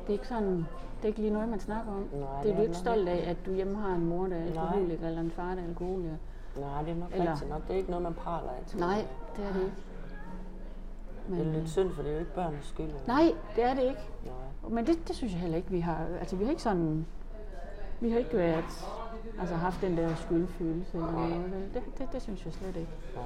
[0.03, 2.09] det er ikke sådan, det er ikke lige noget, man snakker om.
[2.13, 4.45] Nej, det er du ikke stolt af, at du hjemme har en mor, der er
[4.45, 6.15] alkoholiker, eller en far, der er alkoholiker.
[6.57, 7.63] Nej, det er nok Eller- rigtigt nok.
[7.69, 8.79] Det er ikke noget, man praler af.
[8.79, 9.75] Nej, det er det ikke.
[11.29, 12.91] Det er Men, lidt synd, for det er jo ikke børnenes skyld.
[13.07, 14.01] nej, det er det ikke.
[14.25, 14.71] Nej.
[14.71, 16.07] Men det, det synes jeg heller ikke, vi har.
[16.21, 17.07] Altså, vi har ikke sådan...
[18.01, 18.65] Vi har ikke været,
[19.41, 21.71] altså haft den der skyldfølelse eller noget.
[21.75, 22.93] Det, det, det synes jeg slet ikke.
[23.15, 23.25] Nej.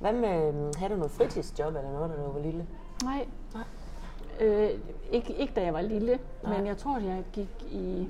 [0.00, 2.66] Hvad med, mm, havde du noget fritidsjob eller noget, da du var lille?
[3.04, 3.26] Nej.
[3.54, 3.64] Nej.
[4.40, 4.70] Øh,
[5.10, 6.56] ikke, ikke da jeg var lille, Nej.
[6.58, 8.08] men jeg tror, at jeg gik i...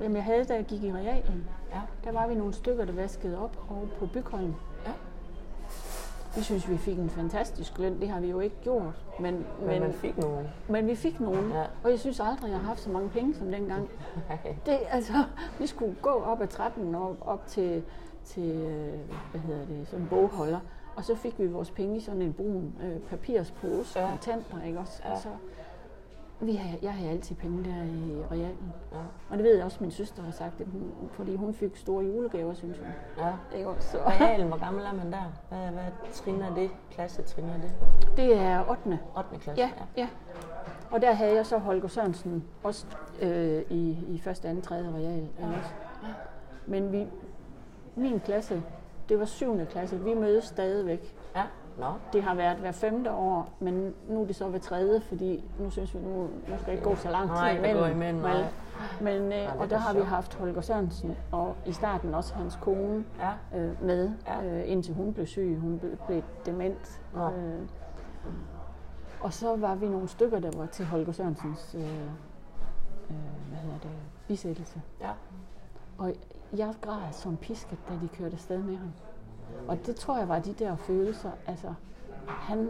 [0.00, 1.48] Jamen, jeg havde, da jeg gik i realen.
[1.74, 1.80] Ja.
[2.04, 4.54] Der var vi nogle stykker, der vaskede op over på Bygholm.
[4.86, 4.92] Ja.
[6.36, 8.00] Vi synes, vi fik en fantastisk løn.
[8.00, 8.94] Det har vi jo ikke gjort.
[9.20, 10.46] Men, Men, men, man fik nogen.
[10.68, 11.50] men vi fik nogen.
[11.50, 11.62] Ja.
[11.84, 13.88] Og jeg synes aldrig, jeg har haft så mange penge som dengang.
[14.66, 15.12] Det, altså,
[15.58, 17.82] vi skulle gå op ad trappen og op til,
[18.24, 18.98] til øh,
[19.30, 20.60] hvad hedder det, sådan en bogholder.
[20.96, 24.04] Og så fik vi vores penge i sådan en brun øh, papirspose, Ja.
[24.04, 24.10] ja.
[24.10, 25.02] kontanter, ikke også?
[25.04, 25.12] Ja.
[25.12, 25.28] Og så,
[26.40, 28.72] vi har, jeg havde altid penge der i realen.
[28.92, 28.98] Ja.
[29.30, 32.04] Og det ved jeg også, min søster har sagt, det, hun, fordi hun fik store
[32.04, 32.86] julegaver, synes hun.
[33.18, 33.56] Ja.
[33.56, 33.90] Ikke også?
[33.90, 35.32] Så, Realen, hvor gammel er man der?
[35.48, 36.70] Hvad, hvad trin er det?
[36.90, 37.72] Klasse trin er det?
[38.16, 38.98] det er 8.
[39.16, 39.38] 8.
[39.40, 39.62] klasse?
[39.62, 40.08] Ja, ja.
[40.90, 42.86] Og der havde jeg så Holger Sørensen, også
[43.22, 45.28] øh, i, i første, anden, tredje real.
[45.40, 45.46] Ja.
[46.66, 47.06] Men vi,
[47.96, 48.62] min klasse,
[49.08, 51.16] det var syvende klasse, vi mødes stadigvæk.
[51.36, 51.42] Ja.
[51.80, 51.86] Nå.
[52.12, 55.70] Det har været hver femte år, men nu er det så hver tredje, fordi nu
[55.70, 58.16] synes vi, nu, nu skal ikke gå så lang tid Nej, imellem.
[58.16, 58.44] nej.
[59.00, 62.58] Men, øh, er og der har vi haft Holger Sørensen, og i starten også hans
[62.62, 63.58] kone Ja.
[63.58, 64.44] øh, med, Ja.
[64.44, 65.58] øh, indtil hun blev syg.
[65.60, 67.00] Hun blev, blev dement.
[67.14, 67.30] Nå.
[67.30, 67.60] Øh,
[69.20, 71.88] og så var vi nogle stykker, der var til Holger Sørensens øh, øh,
[73.48, 73.90] hvad hedder det,
[74.28, 74.82] bisættelse.
[75.00, 75.10] Ja.
[75.98, 76.12] Og
[76.56, 78.90] jeg græd som pisket, da de kørte afsted med ham.
[79.68, 81.30] Og det tror jeg var de der følelser.
[81.46, 81.74] Altså,
[82.28, 82.68] han,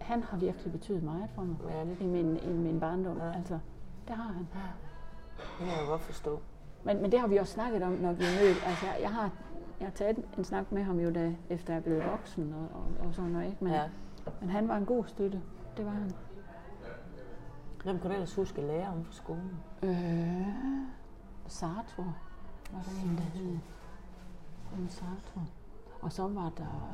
[0.00, 3.16] han har virkelig betydet meget for mig Ja, det- i, min, i min barndom.
[3.18, 3.32] Ja.
[3.32, 3.58] Altså,
[4.08, 4.46] det har han.
[5.58, 6.40] Det kan jeg godt forstå.
[6.84, 8.62] Men, men det har vi også snakket om, når vi er mødt.
[8.66, 9.30] Altså, jeg, jeg har,
[9.80, 13.06] jeg har taget en snak med ham jo, da, efter jeg blevet voksen og, og,
[13.08, 13.46] og sådan noget.
[13.46, 13.64] Ikke?
[13.64, 13.82] Men, Ja.
[14.40, 15.40] men han var en god støtte.
[15.76, 16.10] Det var han.
[17.84, 19.50] Hvem kan du ellers huske lærer om fra skolen?
[19.82, 20.46] Øh,
[21.46, 22.14] Sartor
[22.72, 23.58] var der en, der hed.
[24.88, 25.42] Sartor.
[26.02, 26.90] Og så var der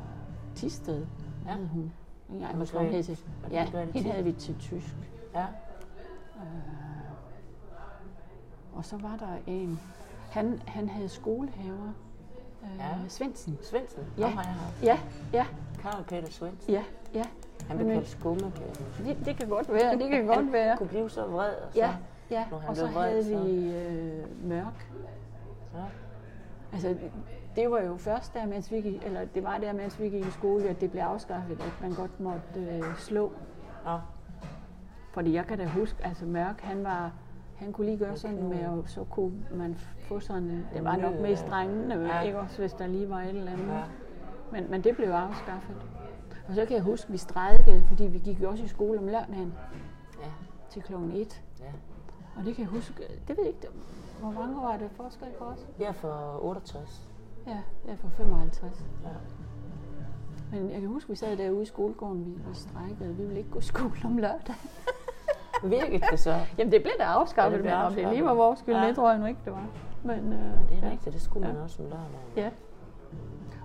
[0.55, 1.07] Tisted,
[1.47, 1.55] Ja.
[1.55, 1.93] hed hun.
[2.29, 3.19] Hun hun skrev- hed til.
[3.51, 4.97] Ja, hende havde vi til tysk.
[5.35, 5.47] Ja.
[8.75, 9.81] Og så var der en,
[10.31, 11.93] han, han havde skolehaver.
[12.63, 13.09] Øh, Ja.
[13.09, 13.59] Svendsen.
[13.63, 14.03] Svendsen?
[14.19, 14.23] Ja.
[14.27, 14.83] Jeg haft.
[14.83, 14.99] Ja,
[15.33, 15.47] ja,
[15.81, 16.73] Karl Peter Svendsen.
[16.73, 16.83] ja,
[17.15, 17.25] ja.
[17.69, 18.71] Han blev kaldt skummekæde.
[19.05, 20.77] Det, det kan godt være, det kan godt være.
[20.77, 21.79] kunne blive så vred, og så...
[21.79, 21.95] Ja,
[22.31, 22.45] ja.
[22.51, 24.93] når han og så vred, havde så- vi øh, mørk.
[25.75, 25.81] Ja.
[26.73, 26.97] Altså,
[27.59, 30.27] det var jo først der, mens vi gik, eller det var der, mens vi gik
[30.27, 33.33] i skole, at det blev afskaffet, at man godt måtte øh, slå.
[33.85, 33.99] Nå.
[35.13, 37.13] Fordi jeg kan da huske, altså Mørk, han var,
[37.57, 41.15] han kunne lige gøre sådan med, og så kunne man få sådan, det var nok
[41.21, 42.07] mest drengene, Ja.
[42.17, 42.21] ja.
[42.21, 43.67] ikke også, hvis der lige var et eller andet.
[43.69, 43.83] Ja.
[44.53, 45.77] Men, men det blev afskaffet.
[46.49, 49.07] Og så kan jeg huske, vi strejkede, fordi vi gik jo også i skole om
[49.07, 49.55] lørdagen
[50.23, 50.29] Ja.
[50.71, 51.43] til klokken 1.
[51.61, 51.65] ja.
[52.37, 52.95] Og det kan jeg huske,
[53.29, 53.67] det ved jeg ikke,
[54.21, 55.67] hvor mange år var det forskel på os?
[55.81, 57.08] Er for 68.
[57.49, 58.85] Ja, jeg er fra 55.
[59.05, 59.09] Ja.
[60.53, 63.51] Men jeg kan huske, vi sad derude i skolegården, vi, vi strækkede, vi ville ikke
[63.51, 64.55] gå i skole om lørdag.
[65.65, 66.35] Virkede det så?
[66.59, 68.75] Jamen det blev da afskaffet, Ja, det blev men om det lige var vores skyld,
[68.75, 68.87] Ja.
[68.89, 69.67] det tror jeg nu ikke, det var.
[70.05, 70.91] Men, øh, Det er ja.
[70.91, 71.63] rigtigt, det skulle man Ja.
[71.63, 72.13] også om lørdagen.
[72.37, 72.51] Ja.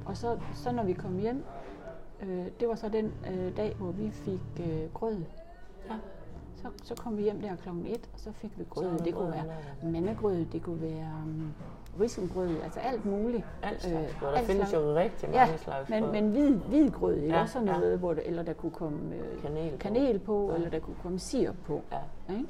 [0.06, 1.44] Og så, så når vi kom hjem,
[2.22, 5.18] øh, det var så den øh, dag, hvor vi fik øh, grød.
[5.90, 5.96] Ja.
[6.56, 9.00] Så, så kom vi hjem der klokken 1, og så fik vi grød.
[9.00, 9.46] Det kunne være
[9.92, 11.54] mandegrød, det kunne være um,
[12.02, 13.46] risengrød, altså alt muligt.
[13.64, 14.30] Alt slags Øh, grød.
[14.32, 17.36] Der alt findes slags- jo rigtig Ja, mange slags men, men hvid, hvid grød, ikke?
[17.36, 17.74] Ja, Også sådan ja.
[17.78, 19.78] noget, hvor det, eller der kunne komme øh, Kanel på.
[19.78, 20.56] kanel på, Ja.
[20.56, 21.82] eller der kunne komme sirup på.
[21.92, 22.34] Ja.
[22.34, 22.46] Ikke?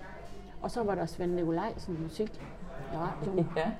[0.61, 2.41] Og så var der Svend Nikolajsen musik
[2.93, 3.49] i radioen.
[3.57, 3.71] Ja.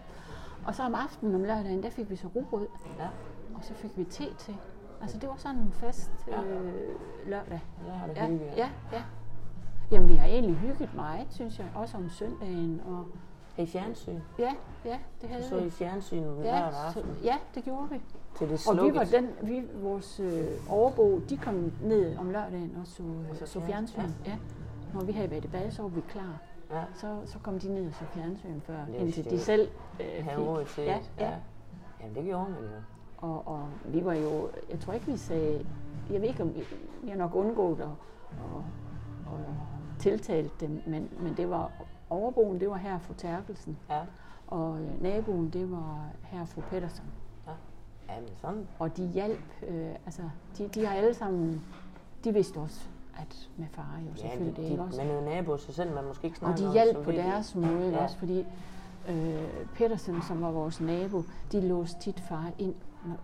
[0.68, 2.68] Og så om aftenen om lørdagen, der fik vi så rugbrød,
[3.00, 3.08] Ja.
[3.56, 4.58] og så fik vi te til.
[5.02, 6.42] Altså det var sådan en fast Ja.
[6.44, 6.74] øh,
[7.26, 7.62] lørdag.
[7.88, 8.26] Der har det Ja,
[8.58, 9.04] ja, ja.
[9.92, 12.82] Jamen vi har egentlig hygget meget, synes jeg, også om søndagen.
[12.86, 13.06] Og
[13.58, 14.20] I fjernsyn.
[14.40, 14.54] ja,
[14.86, 15.66] ja, det havde Så vi.
[15.66, 17.18] i fjernsyn Ja, så, aften.
[17.24, 18.02] ja, det gjorde vi.
[18.38, 18.96] Til det Og vi slukket.
[18.96, 23.46] var den, vi, vores øh, overbo, de kom ned om lørdagen og så, Og så
[23.46, 24.24] så, så fjernsyn, fjernsyn.
[24.26, 24.38] Ja.
[24.94, 26.38] Når vi havde været i bad, så var vi klar.
[26.72, 26.84] Ja.
[26.96, 30.48] Så, så kom de ned og så fjernsyn før, er indtil de selv øh, Have
[30.48, 31.24] råd til Ja, det.
[31.26, 31.32] ja.
[32.02, 32.70] Jamen det gjorde man jo.
[33.18, 35.66] Og, og vi var jo, jeg tror ikke, vi sagde,
[36.12, 36.64] jeg ved ikke, om vi,
[37.04, 41.72] vi har nok undgået at, at, at tiltale dem, men, men det var
[42.14, 44.02] overboen, det var her fru Terkelsen, Ja.
[44.48, 47.06] og øh, naboen, det var her fru Pettersson.
[48.10, 48.68] Jamen sådan.
[48.80, 50.22] Og de hjalp, øh, altså,
[50.58, 51.62] de, de har alle sammen,
[52.24, 52.82] de vidste også,
[53.18, 55.02] at med far jo Ja, selvfølgelig, de, det de, ikke også?
[55.02, 57.18] er jo nabo, så selv man måske ikke Og snakker de om, hjalp på de.
[57.18, 57.90] deres måde Ja.
[57.90, 58.04] ja.
[58.04, 58.46] også, fordi
[59.10, 59.44] øh,
[59.76, 61.22] Petersen, som var vores nabo,
[61.52, 62.76] de låste tit far ind,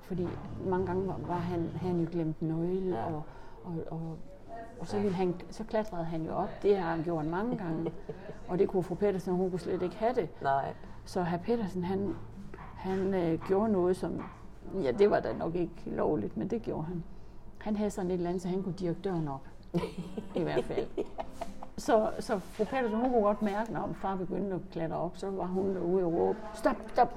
[0.02, 0.28] fordi
[0.65, 3.02] mange gange var, var han, han jo glemt nøgle, Ja.
[3.02, 3.06] ja.
[3.06, 3.23] og,
[3.63, 4.17] og, og,
[4.80, 6.50] og så, ville han, så klatrede han jo op.
[6.63, 7.91] Det har han gjort mange gange.
[8.48, 10.30] Og det kunne fru Petersen, hun kunne slet ikke have det.
[10.41, 10.74] Nej.
[11.06, 12.15] Så herr Petersen, han,
[12.76, 14.24] han øh, gjorde noget, som,
[14.84, 17.04] ja, det var da nok ikke lovligt, men det gjorde han.
[17.58, 19.48] Han havde sådan et eller andet, så han kunne dirke døren op.
[20.36, 20.88] I hvert fald.
[21.78, 25.30] Så, så fru Petersen, hun kunne godt mærke, når far begyndte at klatre op, så
[25.30, 27.13] var hun derude og råbe, stop, stop.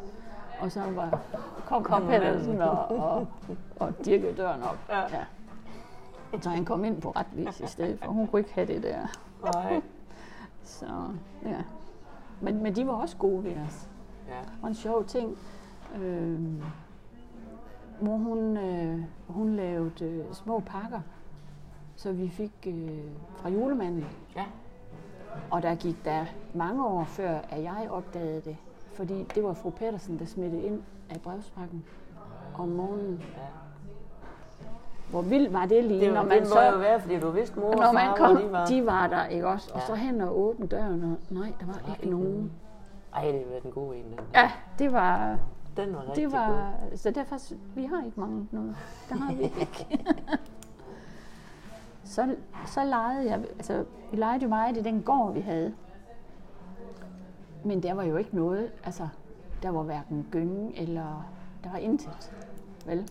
[0.60, 1.20] Og så var,
[1.66, 3.26] kom, kom Petersen og, og,
[3.76, 4.78] og dirkede døren op.
[4.88, 5.00] Ja.
[5.00, 5.24] Ja.
[6.40, 8.12] Så han kom ind på ret vis i stedet for.
[8.12, 9.06] Hun kunne ikke have det der.
[9.54, 9.80] Nej.
[10.62, 11.08] Så,
[11.44, 11.62] ja.
[12.40, 13.88] Men, men de var også gode ved os.
[14.28, 14.40] Ja.
[14.62, 15.38] Og en sjov ting.
[15.96, 16.40] Øh,
[18.00, 21.00] mor, hun, øh, hun lavede øh, små pakker,
[21.96, 22.98] så vi fik øh,
[23.36, 24.04] fra julemanden.
[24.36, 24.44] Ja.
[25.50, 28.56] Og der gik der mange år før, at jeg opdagede det.
[28.94, 31.84] Fordi det var fru Pettersen, der smittede ind af brevsprækken
[32.54, 33.22] om morgenen.
[33.36, 33.61] Ja.
[35.12, 36.62] Hvor vildt var det lige, Det, når det man må så...
[36.72, 38.66] jo være, fordi du vidste, mor og når far, man kom, de var.
[38.66, 39.70] de var der, ikke også?
[39.74, 39.86] Og Ja.
[39.86, 42.52] så hen og åbne døren, og nej, der var ikke nogen.
[43.14, 44.04] Ej, det var den gode en.
[44.04, 45.38] Den, Ja, det var,
[45.76, 46.38] den var rigtig det god.
[46.38, 47.38] var, så derfor,
[47.74, 48.76] vi har ikke mange noget.
[49.08, 50.04] Det har vi ikke.
[52.04, 52.34] så,
[52.66, 55.74] så legede jeg, altså vi legede jo meget i den gård, vi havde.
[57.64, 59.08] Men der var jo ikke noget, altså
[59.62, 61.26] der var hverken gynge eller,
[61.64, 62.32] der var intet,
[62.86, 63.08] vel?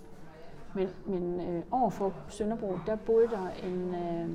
[0.76, 4.30] Men, men øh, overfor Sønderbro, der boede der en, øh,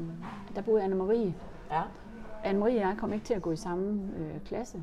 [0.57, 1.33] der boede Anne-Marie.
[1.71, 1.83] Ja,
[2.45, 4.83] Anne-Marie og jeg kom ikke til at gå i samme øh, klasse,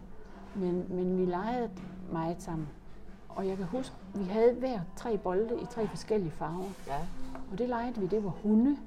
[0.56, 1.70] men, men vi legede
[2.12, 2.68] meget sammen.
[3.30, 6.70] Og jeg kan huske, vi havde hver tre bolde i tre forskellige farver.
[6.88, 6.98] ja.
[7.52, 8.78] Og det legede vi, det var hunde.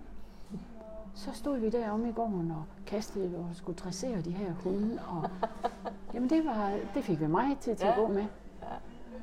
[1.15, 4.99] Så stod vi deromme i gården og kastede og skulle dressere de her hunde.
[5.09, 5.31] Og,
[6.15, 8.01] jamen det, var, det fik vi meget tid til at Ja.
[8.01, 8.25] gå med.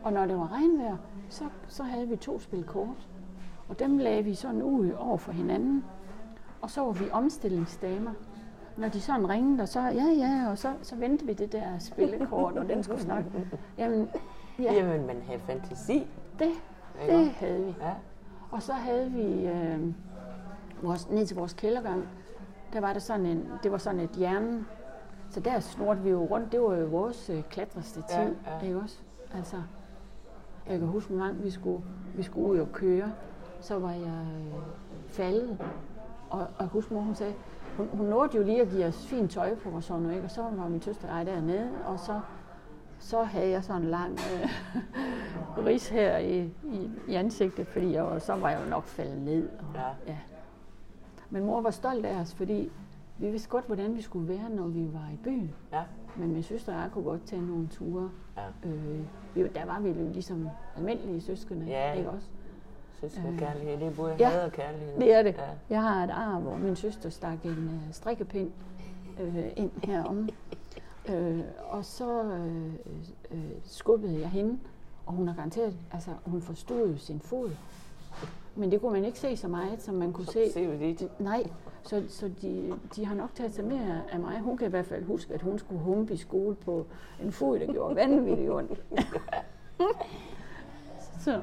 [0.04, 0.98] Og når det var regnvejr,
[1.30, 3.08] så, så havde vi to spil kort.
[3.70, 5.84] Og dem lagde vi sådan ud over for hinanden.
[6.62, 8.12] Og så var vi omstillingsdamer.
[8.78, 11.80] Når de sådan ringede, og så, ja, ja, og så, så vendte vi det der
[11.80, 13.30] spillekort, og den skulle snakke.
[13.78, 14.10] Jamen,
[14.60, 16.08] ja, Jamen, man havde fantasi.
[16.40, 16.52] det,
[17.08, 17.76] det havde vi.
[17.82, 17.94] Ja,
[18.52, 19.94] Og så havde vi øh,
[20.82, 22.08] vores, ned til vores kældergang,
[22.74, 24.66] der var der sådan en, det var sådan et jern,
[25.30, 28.58] så der snorte vi jo rundt, det var jo vores øh, klatrestativ, Ja, ja, ja.
[28.62, 28.66] ja.
[28.66, 29.00] ikke også?
[29.36, 29.56] Altså,
[30.70, 31.84] jeg kan huske, hvor gang vi skulle,
[32.16, 33.12] vi skulle ud og køre,
[33.64, 34.54] så var jeg øh,
[35.08, 35.58] faldet,
[36.30, 37.34] og, og jeg husker, mor, hun sagde,
[37.78, 40.26] hun, hun nåede jo lige at give os fint tøj på og sådan noget, ikke?
[40.26, 42.20] og så var min søster og jeg dernede, og så,
[43.00, 44.50] så havde jeg sådan en lang øh,
[45.66, 49.22] ris her i, i, i ansigtet, fordi jeg, var- så var jeg jo nok faldet
[49.22, 49.50] ned.
[49.60, 49.88] Og, Ja.
[50.08, 50.18] ja.
[51.30, 52.72] Men mor var stolt af os, fordi
[53.18, 55.52] vi vidste godt, hvordan vi skulle være, når vi var i byen.
[55.74, 55.82] ja,
[56.16, 58.10] Men min søster og jeg kunne godt tage nogle ture.
[58.38, 58.70] ja.
[58.70, 59.00] Øh,
[59.36, 61.92] vi, der var vi jo ligesom almindelige søskende, Ja.
[61.94, 62.28] ikke også?
[63.10, 64.30] Søskende kærlighed, det er både Ja.
[64.30, 65.00] had og kærlighed.
[65.00, 65.36] Det er det.
[65.38, 65.44] Ja.
[65.70, 67.52] Jeg har et ar, hvor min søster stak en
[67.88, 68.52] øh, strikkepind
[69.22, 70.30] øh, ind heromme.
[71.10, 71.40] Øh,
[71.70, 72.74] og så øh,
[73.32, 74.60] øh, skubbede jeg hende,
[75.06, 77.50] og hun har garanteret, altså hun forstod jo sin fod.
[78.56, 80.52] Men det kunne man ikke se så meget, som man kunne se.
[80.54, 81.44] Se, hvad det Nej,
[81.84, 84.40] så, så de, de har nok taget sig mere af mig.
[84.40, 86.86] Hun kan i hvert fald huske, at hun skulle humpe i skole på
[87.24, 88.84] en fod, der gjorde vanvittigt ondt.
[91.26, 91.42] så.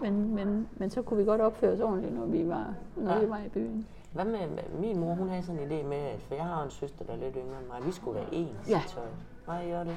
[0.00, 3.18] Men, men, men så kunne vi godt opføre os ordentligt, når vi var, når Ja.
[3.18, 3.86] vi var i byen.
[4.12, 6.62] Hvad med, med min mor, hun havde sådan en idé med, at for jeg har
[6.64, 8.78] en søster, der er lidt yngre end mig, vi skulle være ens Ja.
[8.86, 9.04] i tøj.
[9.46, 9.96] Nej, gør det.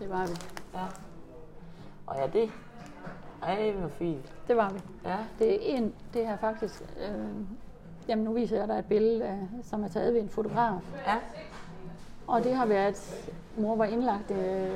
[0.00, 0.32] Det var vi.
[0.74, 0.84] Ja.
[2.06, 2.50] Og ja, det.
[3.42, 4.32] Ej, hvor fint.
[4.48, 4.80] Det var vi.
[5.04, 7.26] Ja, Det er en, det er faktisk, øh,
[8.08, 10.72] jamen nu viser jeg dig et billede, af, som er taget ved en fotograf.
[11.06, 11.16] ja,
[12.26, 14.70] Og det har været, mor var indlagt øh,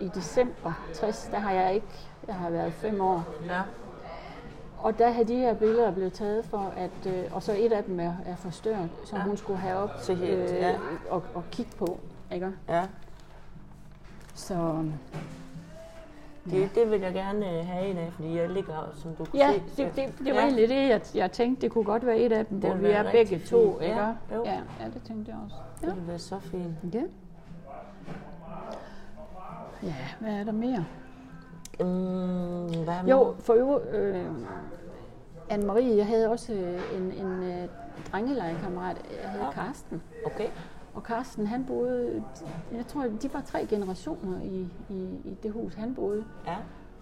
[0.00, 1.86] i december 60, der har jeg ikke,
[2.26, 3.24] jeg har været fem år.
[3.46, 3.60] ja.
[4.78, 7.84] Og der havde de her billeder blevet taget for, at, øh, og så et af
[7.84, 9.24] dem er, er forstørret, som Ja.
[9.24, 10.74] hun skulle have op Til helt, ja.
[11.10, 11.98] og, og kigge på.
[12.32, 12.50] Ikke?
[12.68, 12.86] ja.
[14.34, 14.84] Så
[16.50, 19.34] Det, det vil jeg gerne øh, have en af, fordi jeg ligger, som du kan
[19.34, 19.84] ja, se.
[19.84, 20.46] det, det, det var Ja.
[20.46, 22.86] egentlig det, jeg, jeg tænkte, det kunne godt være et af dem, Det hvor vi
[22.88, 23.70] er begge rigtig to.
[23.72, 23.82] fint.
[23.82, 23.96] Ikke?
[24.00, 24.44] Ja, jo.
[24.44, 25.56] ja, ja, det tænkte jeg også.
[25.80, 26.94] Det ville være så fint.
[26.94, 27.02] Ja.
[29.82, 30.84] Ja, hvad er der mere?
[31.80, 34.26] Mm, hvad Jo, for øvrigt, øh,
[35.50, 37.68] Anne-Marie, jeg havde også øh, en, en øh,
[38.12, 39.50] drengelegekammerat, jeg hed Ja.
[39.50, 40.02] Karsten.
[40.26, 40.48] Okay.
[40.94, 42.22] Og Karsten, han boede,
[42.72, 46.24] jeg tror, de var tre generationer i, i, i det hus, han boede.
[46.46, 46.56] Ja,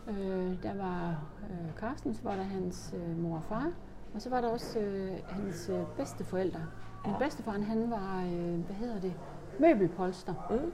[0.09, 3.71] Øh, der var øh, Karsten, så var der hans øh, mor og far,
[4.15, 6.61] og så var der også øh, hans øh, bedsteforældre.
[7.05, 7.19] Min Ja.
[7.25, 9.13] bedstefar, han var, øh, hvad hedder det,
[9.61, 10.35] møbelpolster.
[10.51, 10.73] Mm.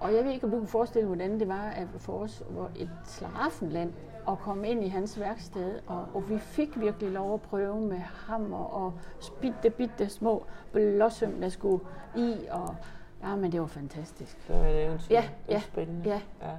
[0.00, 2.42] Og jeg ved ikke, om du kan forestille dig, hvordan det var at for os
[2.50, 3.92] hvor et slaraffenland
[4.28, 7.98] at komme ind i hans værksted, og, og vi fik virkelig lov at prøve med
[7.98, 8.92] hammer og
[9.40, 11.84] bitte, bitte små blåsøm, der skulle
[12.16, 12.76] i, og
[13.22, 14.48] ja, men det var fantastisk.
[14.48, 15.14] det var et eventyr.
[15.14, 16.08] Ja, det er ja, spændende.
[16.08, 16.20] ja.
[16.42, 16.50] ja.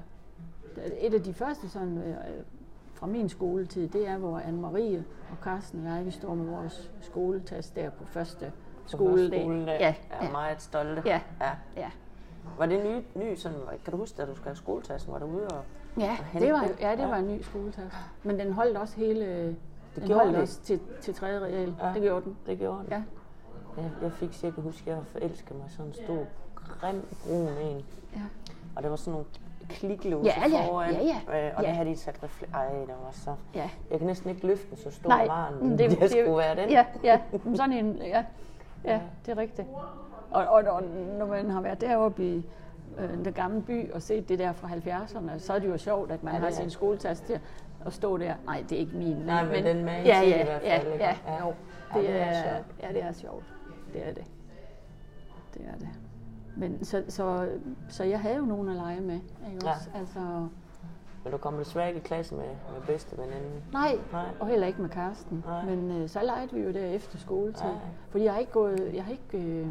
[1.07, 2.15] Et af de første sådan, øh,
[2.93, 6.91] fra min skoletid, det er, hvor Anne-Marie og Carsten og jeg, vi står med vores
[7.01, 9.41] skoletas der på første På skoledag.
[9.41, 9.79] skoledag.
[9.79, 11.01] Ja, er ja, meget stolte.
[11.05, 11.21] Ja.
[11.41, 11.51] ja.
[11.77, 11.89] ja.
[12.57, 12.83] Var det
[13.15, 15.63] ny, ny sådan, kan du huske, da du skal have skoletassen, var du ude og...
[15.97, 16.71] Ja, Og det var, den?
[16.79, 17.93] ja, det var en ny skoletas.
[18.23, 19.45] Men den holdt også hele...
[19.45, 19.55] den
[20.07, 20.41] gjorde holdt den?
[20.41, 21.73] også til, til tredje real.
[21.81, 21.93] Ja.
[21.93, 22.37] Det gjorde den.
[22.45, 22.87] Det gjorde den.
[22.89, 23.03] Ja.
[23.77, 26.25] Jeg, jeg fik cirka huske, at jeg forelskede mig sådan en stor,
[26.81, 27.85] grim, brun en.
[28.15, 28.21] Ja.
[28.75, 29.25] Og der var sådan nogle
[29.69, 30.93] kliklåse Ja, ja, foran.
[30.93, 31.47] ja, ja.
[31.47, 31.67] Øh, og Ja.
[31.69, 33.35] der havde de sat refle- Ej, der var så...
[33.55, 33.69] ja.
[33.91, 35.69] Jeg kan næsten ikke løfte den, så stor Nej, var den.
[35.69, 36.69] mm, Det, det, det skulle være den.
[36.69, 37.19] Ja, ja.
[37.55, 38.23] Sådan en, ja.
[38.85, 39.67] Ja, det er rigtigt.
[40.31, 40.83] Og, og, og
[41.19, 42.45] når man har været deroppe i,
[42.99, 46.11] øh, den gamle by og set det der fra 70'erne, så er det jo sjovt,
[46.11, 47.39] at man Ja, ja, det har sin skoletas til
[47.85, 48.33] at stå der.
[48.45, 49.15] Nej, det er ikke min.
[49.17, 51.03] Nej, men den med ja, ja, i hvert ja, fald, ikke?
[51.05, 51.39] ja, Ja.
[51.47, 51.53] jo.
[51.95, 52.65] Ja, Det, det er sjovt.
[52.83, 53.43] ja, det er sjovt.
[53.93, 54.23] Det er det.
[55.53, 55.89] Det er det.
[56.57, 57.47] Men så, så,
[57.89, 59.13] så jeg havde jo nogen at lege med.
[59.53, 59.69] Ikke Ja.
[59.71, 59.89] også?
[59.95, 60.19] Altså,
[61.23, 63.63] Men du kommer desværre ikke i klasse med, med bedste veninden.
[63.73, 64.25] nej, Nej.
[64.39, 65.43] og heller ikke med Karsten.
[65.47, 65.65] Nej.
[65.65, 67.65] Men øh, så legede vi jo der efter skoletid.
[67.67, 67.73] Ja.
[68.09, 69.67] Fordi jeg har ikke gået, jeg har ikke, øh,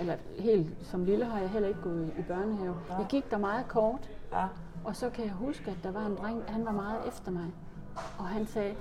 [0.00, 2.74] eller helt som lille har jeg heller ikke gået i børnehave.
[2.90, 2.96] Ja.
[2.96, 4.46] Jeg gik der meget kort, Ja.
[4.84, 7.44] og så kan jeg huske, at der var en dreng, han var meget efter mig.
[8.18, 8.74] Og han sagde,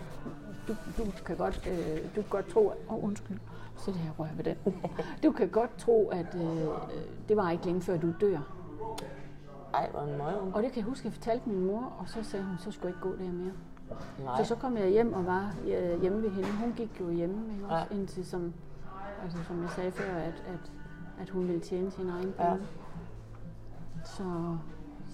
[0.68, 3.38] du, du kan godt, øh, du kan godt tro, åh oh, undskyld,
[3.78, 4.58] så det her rører ved den.
[5.24, 6.68] Du kan godt tro, at øh,
[7.30, 8.38] det var ikke længe før du dør.
[9.78, 10.56] Ej, hvor en møgung.
[10.56, 12.72] Og det kan jeg huske, at jeg fortalte min mor, og så sagde hun, så
[12.72, 13.54] skulle jeg ikke gå der mere.
[14.26, 14.38] Nej.
[14.44, 15.54] Så så kom jeg hjem og var
[16.02, 16.50] hjemme ved hende.
[16.52, 17.86] Hun gik jo hjemme, ikke også?
[17.92, 17.96] Ja.
[17.96, 18.54] Indtil som,
[19.24, 20.72] altså, som jeg sagde før, at, at,
[21.22, 22.50] at hun ville tjene sin egen Ja.
[22.50, 22.66] penge.
[24.06, 24.24] Så,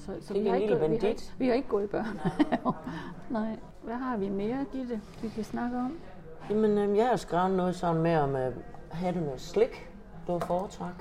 [0.06, 1.88] så, så Ikke vi, har ikke, gået- vi, har ikke, vi har ikke gået i
[1.88, 2.20] børn.
[3.30, 3.58] Nej.
[3.84, 5.98] Hvad har vi mere, Gitte, vi kan snakke om?
[6.50, 8.54] Jamen, øhm, jeg har skrevet noget sådan med om, øh,
[8.92, 9.90] havde du noget slik,
[10.28, 10.94] du har foretræk?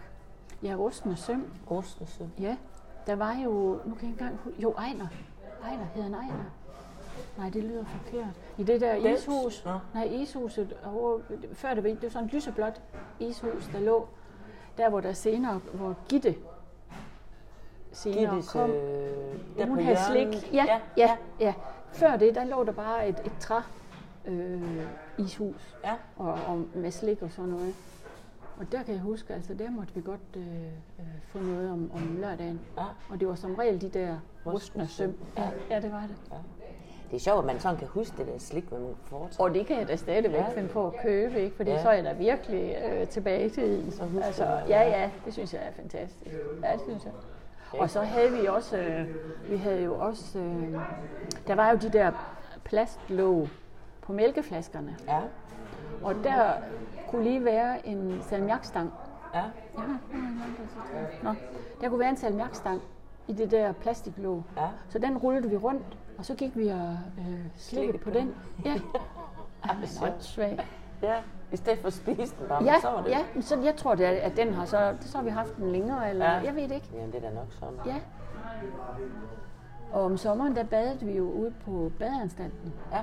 [0.62, 1.44] Ja, rustende søm.
[1.70, 2.28] Rustelse.
[2.38, 2.56] Ja,
[3.06, 3.50] der var jo,
[3.84, 5.06] nu kan jeg ikke engang jo, Ejner.
[5.64, 6.44] Ejner, hed han Ejner?
[7.38, 8.26] Nej, det lyder forkert.
[8.58, 9.20] I det der Dels?
[9.22, 9.78] ishus, Nå.
[9.94, 11.18] nej, ishuset, over,
[11.52, 12.80] før det var, det var sådan et lyseblåt
[13.20, 14.08] ishus, der lå
[14.78, 16.34] der, hvor der senere, hvor Gitte
[17.92, 18.70] senere Gittes, kom.
[18.70, 20.52] øh, hun havde slik.
[20.54, 21.54] Ja, ja, ja, ja.
[21.92, 23.60] Før det, der lå der bare et, et træ
[24.24, 24.62] øh,
[25.18, 25.94] ishus Ja.
[26.16, 27.74] og, og med slik og sådan noget.
[28.60, 30.42] Og der kan jeg huske, altså der måtte vi godt øh,
[30.98, 32.60] øh, få noget om, om lørdagen.
[32.78, 32.82] Ja.
[33.10, 35.14] Og det var som regel de der Rustne søm.
[35.38, 36.16] Ja, ja, det var det.
[37.10, 39.40] Det er sjovt, at man sådan kan huske det der slik, man foretræk.
[39.40, 40.44] Og det kan jeg da stadigvæk Ja.
[40.50, 40.54] ja.
[40.54, 41.56] finde på at købe, ikke?
[41.56, 41.76] fordi Ja.
[41.76, 41.82] ja.
[41.82, 43.92] så er jeg da virkelig øh, tilbage i tiden.
[43.92, 45.00] Så altså, det, ja, ja.
[45.00, 46.36] ja, det synes jeg er fantastisk.
[46.62, 47.12] Ja, det synes jeg.
[47.80, 49.06] Og så havde vi også, øh,
[49.50, 50.74] vi havde jo også, øh,
[51.46, 52.12] der var jo de der
[52.64, 53.48] plastlåg
[54.02, 54.96] på mælkeflaskerne.
[55.08, 55.20] Ja.
[56.02, 56.52] Og der
[57.10, 58.92] kunne lige være en salmiakstang.
[59.34, 59.38] Ja.
[59.78, 59.82] Ja.
[61.22, 61.34] Nå,
[61.80, 62.80] der kunne være en salmiakstang
[63.28, 64.42] i det der plastiklåg.
[64.56, 64.66] Ja.
[64.88, 68.34] Så den rullede vi rundt, og så gik vi og øh, slikkede på den.
[68.64, 68.74] Ja.
[69.64, 70.60] Ej, men.
[71.02, 71.16] Ja.
[71.52, 73.10] I stedet for at spise den bare, Ja, så var det.
[73.10, 75.56] ja, men så jeg tror, det er, at den har så, så har vi haft
[75.56, 76.36] den længere, eller Ja.
[76.36, 76.44] ja.
[76.44, 76.90] jeg ved det ikke.
[76.94, 77.74] Jamen, det er da nok sådan.
[77.86, 77.96] Ja.
[79.92, 82.72] Og om sommeren, der badede vi jo ude på badeanstalten.
[82.92, 83.00] Ja.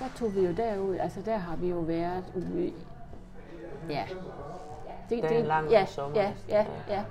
[0.00, 2.74] Der tog vi jo derud, altså der har vi jo været ude i,
[3.90, 4.04] ja.
[5.10, 7.04] Det, Det er en lang ja, sommer ja, ja, ja.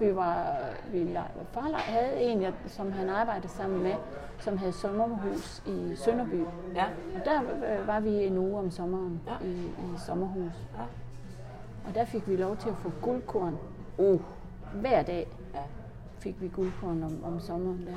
[0.00, 0.56] Vi var,
[0.92, 1.16] vi
[1.52, 3.94] far havde en, som han arbejdede sammen med,
[4.38, 6.44] som havde sommerhus i Sønderby.
[6.74, 6.84] Ja.
[7.14, 9.46] Og der øh, var vi en uge om sommeren Ja.
[9.46, 10.52] i, i sommerhus.
[10.78, 10.82] Ja.
[11.88, 13.58] Og der fik vi lov til at få guldkorn.
[13.98, 14.20] Uh.
[14.74, 15.60] Hver dag Ja.
[16.18, 17.92] fik vi guldkorn om, om sommeren der.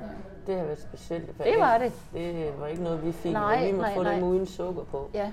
[0.00, 0.06] Ja.
[0.46, 1.36] Det har været specielt.
[1.36, 1.92] for Det var det.
[2.12, 3.32] Det var ikke noget, vi fik.
[3.32, 4.14] Nej, men vi må nej, få nej.
[4.14, 5.08] dem uden sukker på.
[5.14, 5.30] ja.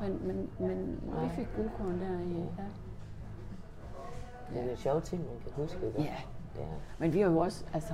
[0.00, 2.64] Men, men, men vi fik guldkorn der i, ja.
[4.54, 5.86] Det er en sjov ting, man kan huske.
[5.86, 6.00] Ikke?
[6.02, 6.14] Ja.
[6.60, 6.66] ja.
[6.98, 7.92] Men vi har jo også, altså,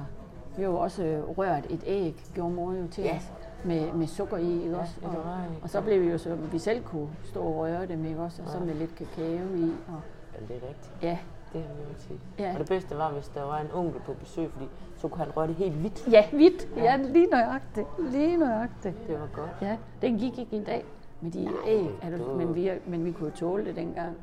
[0.57, 3.17] vi har jo også øh, rørt et æg, gjorde mor jo til Ja.
[3.17, 3.33] os,
[3.65, 4.95] med, med sukker i, ikke også?
[5.01, 5.25] det Og,
[5.63, 8.43] og så blev vi jo så, vi selv kunne stå og røre dem, ikke også?
[8.43, 9.25] Og så med lidt kakao
[9.55, 10.01] i, og
[10.35, 10.93] Ja, det er rigtigt.
[11.03, 11.19] ja.
[11.53, 12.21] Det har vi jo tit.
[12.39, 12.53] Ja.
[12.53, 14.69] Og det bedste var, hvis der var en onkel på besøg, fordi
[15.03, 16.09] så kunne han røre det helt hvidt.
[16.11, 16.69] Ja, hvidt.
[16.77, 17.87] Ja, lige nøjagtigt.
[17.99, 19.07] Lige nøjagtigt.
[19.09, 19.51] Det var godt.
[19.63, 20.85] Ja, den gik ikke en dag
[21.21, 24.17] med de æg, er du- du, men, vi, men vi kunne jo tåle det dengang.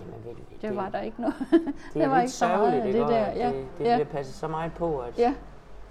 [0.00, 1.34] Jamen, ved du, det, Det var der ikke noget.
[1.50, 3.18] det der er var lidt ikke så meget det Og der.
[3.32, 5.34] Ja, Det, det ja, bliver passet så meget på, at, ja,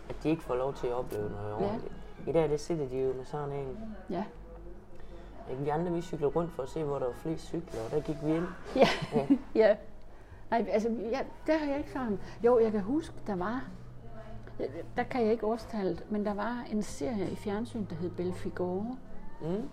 [0.09, 1.93] at de ikke får lov til at opleve noget ordentligt.
[2.27, 3.77] I dag, det sidder de jo med sådan en.
[4.09, 4.23] ja.
[5.63, 7.99] Vi andre, vi cyklede rundt for at se, hvor der var flest cykler, og der
[8.01, 8.45] gik vi ind.
[8.75, 8.87] Ja,
[9.67, 9.75] ja.
[10.51, 12.19] Nej, altså, ja, der har jeg ikke sådan...
[12.45, 13.63] Jo, jeg kan huske, der var...
[14.95, 18.97] Der kan jeg ikke årstallet, men der var en serie i fjernsyn, der hed Belfigore.
[19.41, 19.69] Mm.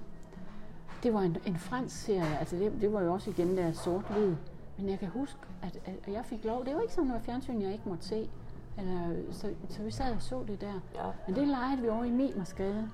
[1.03, 4.35] Det var en, en fransk serie, altså det, det var jo også igen der sort-hvid.
[4.79, 6.65] Men jeg kan huske, at, at jeg fik lov...
[6.65, 8.31] Det var ikke sådan noget fjernsyn, jeg ikke måtte se.
[8.79, 10.81] Eller, så, så vi sad og så det der.
[10.95, 11.11] Ja.
[11.27, 12.91] Men det legede vi over i Mimersgade.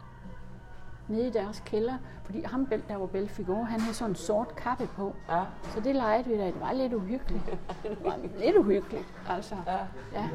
[1.09, 1.93] Nede i deres kælder.
[2.25, 5.15] Fordi ham, der var Belfigore, han havde sådan en sort kappe på.
[5.31, 5.41] Ja.
[5.75, 6.47] Så det legede vi da.
[6.47, 7.45] Det var lidt uhyggeligt.
[7.83, 9.55] Det var lidt uhyggeligt, altså.
[9.67, 9.73] Ja.
[10.21, 10.29] Ja.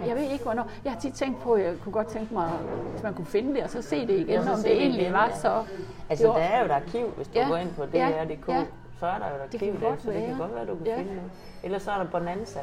[0.00, 0.68] Jeg, jeg ved ikke, hvornår.
[0.84, 2.48] Jeg har tit tænkt på, at jeg kunne godt tænke mig,
[2.92, 5.00] hvis man kunne finde det, og så se det igen, Ja, om det det egentlig
[5.02, 5.36] igen, var ja.
[5.38, 5.64] så...
[6.10, 8.48] Altså, Det var- der er jo et arkiv, hvis du Ja, går ind på DR.dk,
[8.48, 8.64] ja.
[9.00, 10.74] så er der jo et Det arkiv godt der, så det kan godt være, du
[10.76, 10.96] kan Ja.
[10.98, 11.30] finde noget.
[11.62, 12.60] Ellers så er der Bonanza,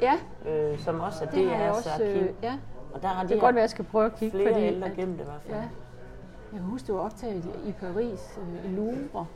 [0.00, 0.14] Ja,
[0.48, 1.90] øh, som også er det har jeg DR's også...
[1.92, 2.06] arkiv.
[2.06, 2.54] Øh, ja.
[2.94, 4.66] Og der har Det de kan godt være, jeg skal prøve at kigge, flere fordi...
[4.66, 5.56] ældre at- gemt i hvert fald.
[5.56, 5.62] Ja.
[6.52, 9.26] Jeg kan huske, det var optaget i Paris, øh, i Louvre,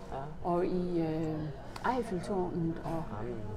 [0.45, 1.35] og i, øh,
[1.97, 3.03] Eiffeltårnet, og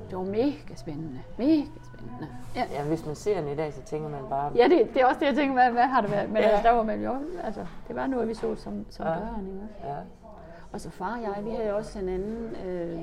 [0.10, 1.20] det var mega spændende.
[1.38, 2.28] Mega spændende.
[2.56, 5.02] Ja, Ja, hvis man ser den i dag, så tænker man bare, ja det, det
[5.02, 6.30] er også det, jeg tænker, hvad, hvad har det været?
[6.30, 6.44] Men Ja.
[6.50, 9.14] altså, der var man jo, altså, det var noget, vi så som, som Ja.
[9.20, 9.60] børn, ikke?
[9.84, 9.96] ja,
[10.74, 13.00] Og så far og jeg, vi havde også en anden, øh,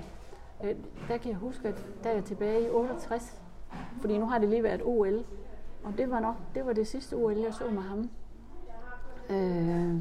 [0.64, 0.74] øh,
[1.08, 3.40] der kan jeg huske, at der er tilbage i 68,
[4.00, 5.24] fordi nu har det lige været OL,
[5.84, 8.10] og det var nok, det var det sidste OL, jeg så med ham.
[9.30, 9.94] Øh,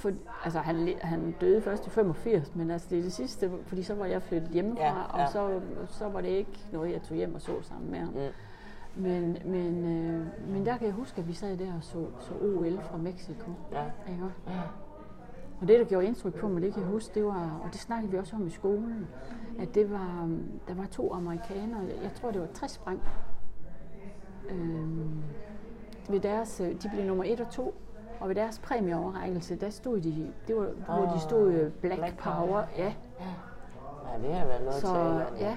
[0.00, 0.12] for,
[0.44, 3.94] altså han, han døde først i 85, men altså det er det sidste, fordi så
[3.94, 5.18] var jeg flyttet hjemmefra, Ja, ja, ja.
[5.18, 5.24] ja.
[5.24, 8.08] og så, så var det ikke noget, jeg tog hjem og så sammen med ham.
[8.14, 9.02] Mm.
[9.02, 12.32] Men, men, øh, men der kan jeg huske, at vi sad der og så, så
[12.42, 13.50] OL fra Mexico.
[13.72, 14.24] ja, Ikke?
[14.24, 14.36] også?
[15.60, 17.80] Og det, der gjorde indtryk på mig, det kan jeg huske, det var, og det
[17.80, 19.06] snakkede vi også om i skolen,
[19.58, 20.28] at det var,
[20.68, 23.02] der var to amerikanere, jeg tror det var 60 spring.
[24.50, 25.22] Øhm,
[26.08, 27.74] ved deres, øh, de blev nummer 1 og 2,
[28.20, 30.66] og ved deres præmieoverrækkelse, der stod de, det var,
[30.96, 32.62] hvor de stod øh, Black, Black Power, Power.
[32.78, 32.92] ja.
[34.12, 35.36] ja, det har været noget Så at tale om.
[35.40, 35.56] ja,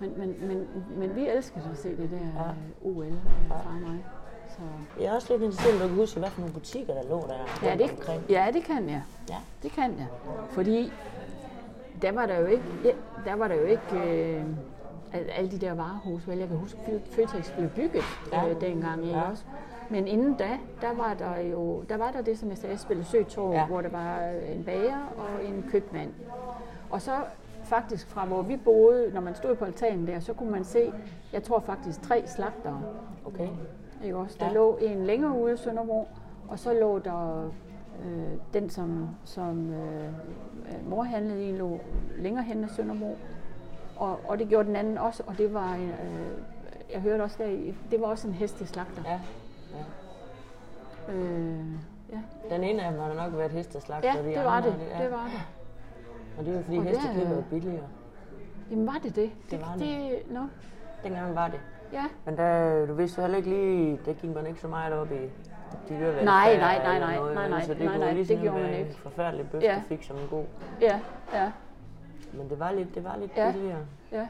[0.00, 0.66] men, men, men,
[0.98, 2.44] men vi elskede at se det der Ja.
[2.44, 2.88] ja.
[2.88, 3.12] OL, øh,
[3.48, 4.04] far og mig.
[4.48, 4.60] Så,
[5.00, 7.66] Jeg er også lidt interesseret, du kan huske, hvad for nogle butikker, der lå der
[7.68, 8.22] Ja, det, omkring.
[8.30, 9.02] ja, det kan jeg.
[9.30, 9.36] Ja.
[9.62, 10.06] Det kan jeg.
[10.50, 10.92] Fordi
[12.02, 12.90] der var der jo ikke, ja,
[13.24, 13.82] der var der jo ikke
[14.36, 14.44] øh,
[15.12, 16.38] al- alle de der varehus, vel?
[16.38, 18.44] Jeg kan huske, at Føtex blev bygget Ja.
[18.44, 18.50] ja.
[18.54, 19.30] øh, dengang, ikke Ja.
[19.30, 19.44] også?
[19.90, 20.48] Men inden da,
[20.80, 23.66] der var der jo, der var der det, som jeg sagde, Spille Søtorv, Ja.
[23.66, 24.18] hvor der var
[24.54, 26.10] en bager og en købmand.
[26.90, 27.12] Og så
[27.64, 30.92] faktisk fra hvor vi boede, når man stod på altanen der, så kunne man se,
[31.32, 32.82] jeg tror faktisk tre slagtere.
[33.24, 33.48] Okay.
[34.04, 34.36] Ikke også?
[34.40, 34.52] Der Ja.
[34.52, 36.08] lå en længere ude i Sønderborg,
[36.48, 37.50] og så lå der
[38.04, 38.22] øh,
[38.54, 40.10] den, som, som øh,
[40.90, 41.80] mor handlede i, lå
[42.18, 43.16] længere hen ad Sønderborg.
[43.96, 45.90] Og, og det gjorde den anden også, og det var, øh,
[46.92, 49.02] jeg hørte også der, i- det var også en hesteslagter.
[49.06, 49.20] Ja.
[51.08, 51.58] Øh,
[52.12, 52.18] ja.
[52.54, 54.12] Den ene af dem har da nok været hesteslagter.
[54.16, 54.76] ja, de det var andre, det.
[54.98, 55.04] ja.
[55.04, 55.40] Det var det.
[56.38, 57.84] Og det er jo fordi Og det hestekød er billigere.
[58.70, 59.30] Jamen var det det?
[59.50, 60.22] Det var det.
[60.30, 60.40] Nå,
[61.04, 61.60] Dengang var det.
[61.92, 62.04] ja.
[62.24, 65.16] Men der, du vidste heller ikke lige, der gik man ikke så meget op i
[65.88, 67.50] dyrevelfærd Nej, nej, nej, nej, noget, nej, vel?
[67.50, 68.90] nej, så det nej, nej, lige det gjorde man ikke.
[68.90, 69.74] en forfærdelig bøf, Ja.
[69.74, 70.44] du fik som en god.
[70.80, 71.00] Ja,
[71.34, 71.50] ja,
[72.32, 73.52] Men det var lidt, det var lidt Ja.
[73.52, 73.78] billigere.
[74.12, 74.26] ja.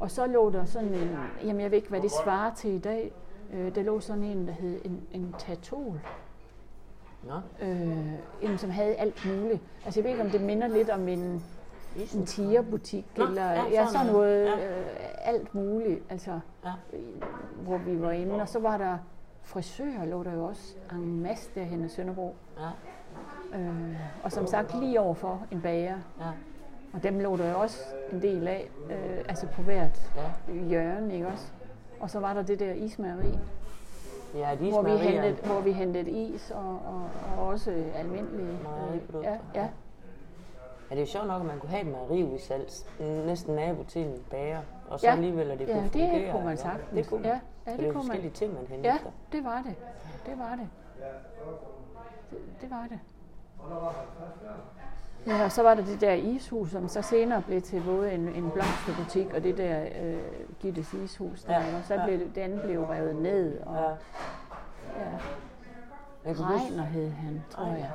[0.00, 2.78] Og så lå der sådan en, jamen jeg ved ikke, hvad det svarer til i
[2.78, 3.12] dag.
[3.52, 6.00] Øh, der lå sådan en, der hed en, en tatol.
[7.24, 9.60] Nå, øh, en, som havde alt muligt.
[9.84, 11.42] Altså jeg ved ikke, om det minder lidt om en,
[12.14, 14.46] en tigerbutik, Nå, eller ja, ja, sådan sådan noget.
[14.46, 14.78] Ja.
[14.80, 14.86] øh,
[15.22, 16.72] alt muligt, altså, Ja.
[17.64, 18.34] hvor vi var inde.
[18.34, 18.98] Og så var der
[19.42, 22.34] frisører, lå der jo også en masse derhen i Sønderbro.
[22.60, 22.68] ja,
[23.54, 25.98] Øh, og som sagt lige overfor en bager.
[26.20, 26.26] ja,
[26.92, 27.78] Og dem lå der jo også
[28.12, 30.12] en del af, øh, altså på hvert
[30.48, 30.54] ja.
[30.68, 31.46] hjørne, ikke også?
[32.00, 33.38] Og så var der det der ismageri,
[34.34, 37.02] Ja, de hvor vi, hentede, hvor vi hentede is og, og,
[37.38, 38.58] og også almindelige.
[38.62, 39.30] Mejeriprodukter.
[39.30, 39.68] ja, ja.
[40.90, 42.68] Ja, det er jo sjovt nok, at man kunne have et mejeri i salg,
[43.26, 45.12] næsten nabo til en bager, og så Ja.
[45.12, 46.32] alligevel, at det Ja, kunne det fungere.
[46.32, 46.88] kunne man sagtens.
[46.94, 47.30] Det kunne man.
[47.30, 47.94] Ja, ja, det er kunne man.
[48.02, 48.90] forskellige ting, man henter.
[48.90, 48.98] Ja,
[49.32, 49.74] det var det.
[50.26, 50.68] Det var det.
[52.30, 52.98] Det, det var det.
[55.28, 58.28] Ja, og så var der det der ishus, som så senere blev til både en,
[58.28, 60.18] en blomsterbutik og det der øh,
[60.60, 61.42] Gittes ishus.
[61.44, 62.04] Der, Ja, ja, og så ja.
[62.06, 63.60] blev det, den blev revet ned.
[63.60, 65.02] Og, Ja.
[65.04, 66.32] ja.
[66.32, 67.78] Regner hed han, tror Regner.
[67.78, 67.90] jeg.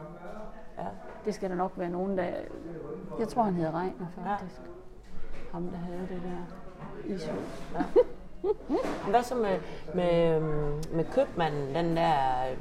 [0.80, 0.84] ja.
[1.26, 2.26] Det skal der nok være nogen, der...
[3.20, 4.62] Jeg tror, han hed Regner, faktisk.
[5.52, 7.64] Ham, der havde det der ishus.
[9.10, 9.60] Hvad så med,
[9.96, 12.14] med, øhm, med købmanden, den der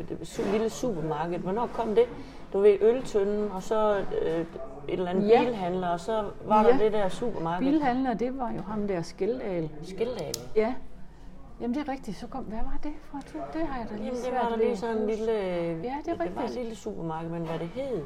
[0.08, 1.38] det su- lille supermarked?
[1.38, 2.04] Hvornår kom det?
[2.52, 4.46] Du ved, øltønden, og så øh, et
[4.88, 5.42] eller andet Ja.
[5.44, 6.68] bilhandler, og så var Ja.
[6.70, 7.66] der det der supermarked.
[7.70, 9.70] Bilhandler, det var jo ham der Skildal.
[9.82, 10.34] Skildalen.
[10.56, 10.74] Ja.
[11.60, 12.16] Jamen det er rigtigt.
[12.16, 13.40] Så kom, hvad var det for et tur?
[13.52, 15.32] Det har jeg da lige Jamen, det var der lige sådan en lille...
[15.32, 15.38] Ja,
[15.74, 16.54] det er Det var et rigtigt.
[16.58, 18.02] lille supermarked, men hvad det hed?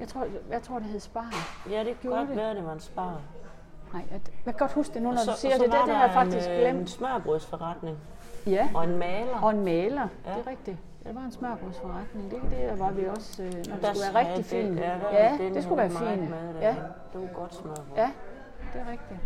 [0.00, 1.34] Jeg tror, jeg tror det hed Spar.
[1.70, 2.36] Ja, det kunne Gjorde godt det?
[2.36, 3.20] være, det var en spar.
[3.92, 5.60] Nej, jeg, jeg kan godt huske det nu, når Og du siger det.
[5.64, 6.80] Det, det har jeg faktisk en, øh, glemt.
[6.80, 7.96] en smørbrødsforretning
[8.46, 9.38] Ja, og en maler.
[9.42, 10.06] og en maler.
[10.26, 10.30] Ja.
[10.30, 10.76] Det er rigtigt.
[11.06, 12.30] Det var en smørbrødsforretning.
[12.30, 14.70] Det, det var vi også, øh, når det skulle være rigtig fint.
[14.76, 16.30] det- Ja, Ja, den det skulle være fint.
[16.30, 16.76] Med, Ja,
[17.12, 17.84] Det var godt smørbrød.
[17.96, 18.10] ja,
[18.72, 19.20] det er rigtigt.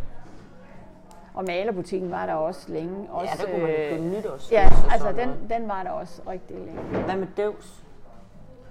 [1.35, 3.09] Og malerbutikken var der også længe.
[3.11, 4.53] Også, ja der kunne man jo øh, købe nytårs.
[4.53, 5.51] Ja, altså den, noget.
[5.51, 6.81] den var der også rigtig længe.
[7.05, 7.83] Hvad med Døvs?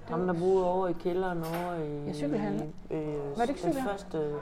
[0.08, 2.06] Ham, der boede over i kælderen over i...
[2.06, 2.66] Ja, cykelhandler.
[2.90, 3.06] Øh,
[3.38, 4.34] Var det ikke den første,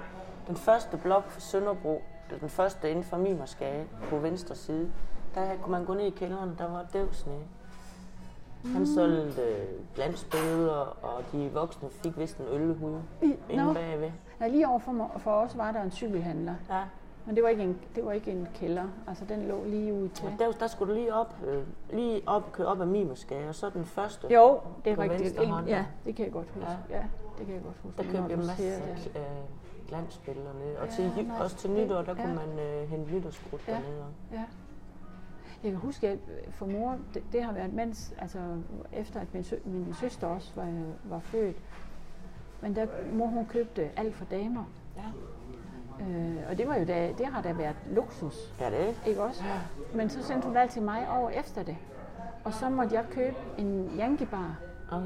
[0.48, 2.02] den første blok for Sønderbro,
[2.40, 4.90] den første inden for Mimersgade på venstre side,
[5.34, 7.38] der kunne man gå ned i kælderen, der var Døvs nede.
[8.64, 8.86] Han Mm.
[8.86, 13.72] solgte øh, glansbilleder, og de voksne fik vist en ølhue I- inde Nå.
[13.72, 14.10] bagved.
[14.40, 16.54] Ja, lige overfor mig, for os var der en cykelhandler.
[16.70, 16.80] Ja.
[17.26, 18.84] Men det var ikke en, det var ikke en kælder.
[19.08, 20.26] Altså, den lå lige ud til.
[20.26, 21.62] Og der, der skulle du lige op, øh,
[21.92, 24.34] lige op, køre op ad Mimersgade, og så den første.
[24.34, 25.40] Jo, det er rigtigt.
[25.40, 26.68] En, ja, det kan jeg godt huske.
[26.90, 26.96] Ja.
[26.96, 27.04] Ja,
[27.38, 27.96] det kan jeg godt huske.
[27.96, 28.72] Der købte jeg masser det.
[28.72, 28.80] af
[30.26, 30.78] dernede.
[30.82, 32.22] Og til, Ja, ja, nej, også til det- nytår, der ja.
[32.22, 33.72] kunne man øh, hente nytårskrudt Ja.
[33.72, 33.78] ja.
[33.78, 34.04] dernede.
[34.32, 34.44] Ja.
[35.64, 36.18] Jeg kan huske, at
[36.50, 38.38] for mor, det, det har været mens, altså
[38.92, 40.68] efter at min, sø, min søster også var,
[41.04, 41.56] var født,
[42.60, 44.64] men der, mor hun købte alt for damer.
[44.96, 45.02] Ja.
[46.04, 49.42] Øh, og det var jo da, det har da været luksus, Ja, det ikke også?
[49.94, 51.76] Men så sendte hun altid mig over efter det.
[52.44, 54.56] Og så måtte jeg købe en Yankee bar.
[54.92, 55.02] oh.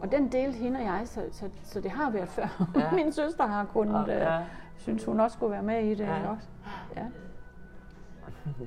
[0.00, 2.66] Og den delte hende og jeg, så, så, så det har været før.
[2.74, 2.80] Ja.
[2.80, 2.90] Ja.
[3.04, 4.32] min søster har kunnet, Ja, ja.
[4.34, 4.40] ja.
[4.40, 4.46] øh,
[4.76, 6.28] synes hun også skulle være med i det, Ja.
[6.30, 6.48] også?
[6.96, 7.04] Ja.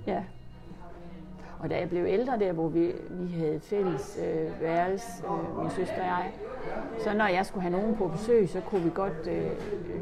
[0.13, 0.23] ja.
[1.59, 5.69] Og da jeg blev ældre der, hvor vi, vi havde fælles øh, værelse, øh, min
[5.69, 6.31] søster og jeg,
[7.03, 9.51] så når jeg skulle have nogen på besøg, så kunne vi godt øh,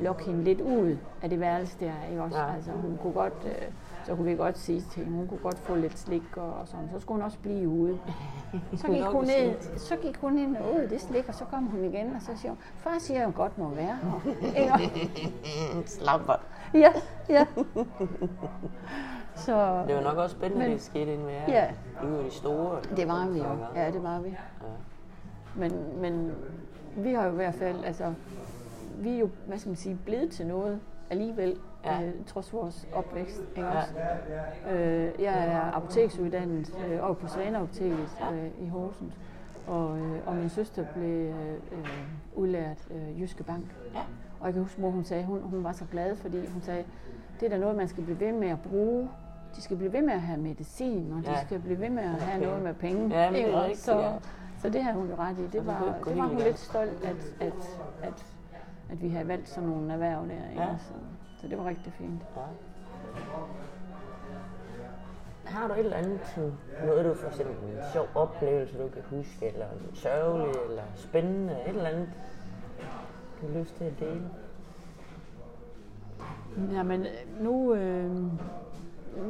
[0.04, 2.38] lokke hende lidt ud af det værelse der, ikke også?
[2.38, 2.56] Ja.
[2.56, 3.68] Altså hun kunne godt, øh,
[4.06, 6.68] så kunne vi godt sige til hende, hun kunne godt få lidt slik og, og
[6.68, 8.00] sådan, så skulle hun også blive ude.
[8.78, 11.64] Så gik hun ned, så gik hun ind og ud det slik, og så kom
[11.64, 13.98] hun igen, og så siger hun, far siger jo godt må være
[14.42, 14.78] her.
[15.86, 16.44] Slapper.
[16.74, 16.92] Ja,
[17.30, 17.46] ja.
[19.36, 21.44] Så Det var nok også spændende, Men- det skete inden med jer.
[21.48, 21.68] Ja.
[22.04, 22.78] I var de store.
[22.96, 23.46] det var vi jo.
[23.76, 24.30] Ja, det var vi.
[24.30, 24.36] Ja.
[25.56, 25.72] Men,
[26.02, 26.32] men
[26.98, 28.14] vi har jo i hvert fald, altså,
[28.98, 30.80] vi er jo, hvad skal man sige, blevet til noget
[31.10, 32.04] alligevel, Ja.
[32.04, 33.42] øh, trods vores opvækst.
[33.56, 33.78] Ikke Ja.
[33.78, 33.94] også?
[34.72, 39.14] Øh, jeg er apoteksuddannet øh, over på Svaneapoteket øh, i Horsens,
[39.68, 41.58] og, øh, og min søster blev øh,
[42.36, 43.66] udlært øh, Jyske Bank.
[43.94, 44.00] Ja.
[44.40, 46.84] Og jeg kan huske, mor hun sagde, hun, hun var så glad, fordi hun sagde,
[47.40, 49.10] det er da noget, man skal blive ved med at bruge.
[49.56, 51.46] De skal blive ved med at have medicin, og de Ja.
[51.46, 52.48] skal blive ved med at have Okay.
[52.48, 53.22] noget med penge.
[53.22, 54.12] Ja, men det er rigtigt, så, ja.
[54.62, 55.42] så det har hun jo ret i.
[55.42, 57.16] det Det var, det var hun lidt stolt, at,
[57.48, 58.26] at, at,
[58.90, 60.50] at vi havde valgt sådan nogle erhverv der.
[60.50, 60.62] Ikke?
[60.62, 60.68] Ja.
[60.78, 60.94] Så,
[61.42, 62.22] så det var rigtig fint.
[62.36, 62.42] Ja.
[65.46, 66.52] Har du et eller andet, sådan,
[66.86, 71.54] noget du for eksempel en sjov oplevelse, du kan huske, eller en sørgelig, eller spændende,
[71.54, 72.10] et eller andet,
[73.42, 74.22] du har lyst til at dele?
[76.74, 77.06] Jamen,
[77.40, 78.16] nu, øh,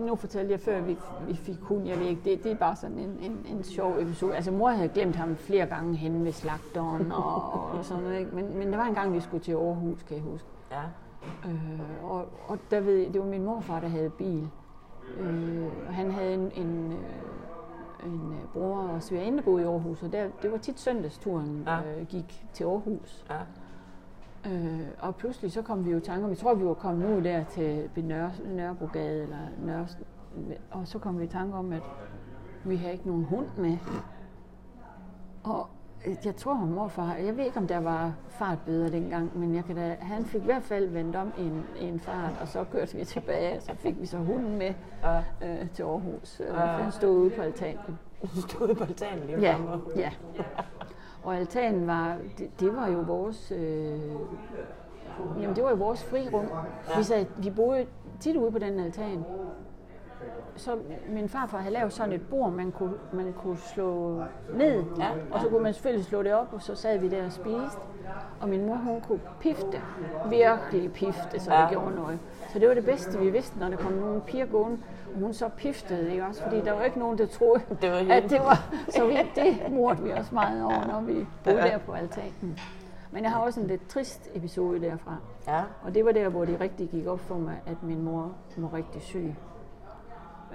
[0.08, 1.88] nu fortalte jeg før, at vi, vi fik hund.
[1.88, 4.36] Jeg ved ikke, det, det er bare sådan en, en, en sjov episode.
[4.36, 8.20] Altså, mor havde glemt ham flere gange hen ved slagteren og, og sådan noget.
[8.20, 8.36] Ikke?
[8.36, 10.48] Men, men der var en gang, vi skulle til Aarhus, kan jeg huske.
[10.72, 10.82] Ja.
[11.50, 14.50] Øh, og, og der ved, det var min morfar, der havde bil.
[15.20, 19.66] Øh, og han havde en, en, øh, en øh, bror og svigerinde, der boede i
[19.66, 21.78] Aarhus, og der, det var tit søndagsturen Ja.
[22.00, 23.26] øh, gik til Aarhus.
[23.30, 23.36] Ja.
[24.52, 27.18] Øh, og pludselig så kom vi jo i tanke om, jeg tror, vi var kommet
[27.18, 29.88] ud der til Nørre, Nørrebrogade, eller Nørre,
[30.72, 31.82] og så kom vi i tanke om, at
[32.66, 33.78] vi havde ikke nogen hund med.
[35.44, 35.68] Og
[36.26, 39.76] jeg tror, at morfar, jeg ved ikke, om der var fartbøder dengang, men jeg kan
[39.76, 42.64] da, han fik i hvert fald vendt om i en, i en fart, og så
[42.72, 44.74] kørte vi tilbage, og så fik vi så hunden med
[45.04, 45.18] Ja.
[45.42, 46.42] øh, til Aarhus.
[46.54, 46.66] Ja.
[46.66, 48.00] Han stod ude på altanen.
[48.50, 49.58] Stod på altanen lige Ja,
[49.96, 50.10] ja.
[51.26, 54.00] Og altanen var, det, det var jo vores, øh,
[55.42, 56.46] jamen det var jo vores frirum.
[56.98, 57.86] Vi, sad, vi boede
[58.20, 59.24] tit ude på den altan.
[60.56, 60.72] Så
[61.10, 64.22] min farfar havde lavet sådan et bord, man kunne, man kunne slå
[64.54, 67.26] ned, Ja, og så kunne man selvfølgelig slå det op, og så sad vi der
[67.26, 67.80] og spiste.
[68.42, 69.82] Og min mor, hun kunne pifte,
[70.30, 71.62] virkelig pifte, så Ja.
[71.62, 72.20] det gjorde noget.
[72.54, 74.78] Så det var det bedste, vi vidste, når der kom nogle piger gående,
[75.24, 76.44] hun så piftede, ikke også?
[76.44, 78.74] Fordi der var ikke nogen, der troede, Det var at det var...
[78.90, 82.60] Så vi, det mordte vi os meget over, når vi boede der på altanen.
[83.12, 85.16] Men jeg har også en lidt trist episode derfra.
[85.48, 85.64] Ja.
[85.84, 88.74] Og det var der, hvor det rigtig gik op for mig, at min mor var
[88.74, 89.36] rigtig syg.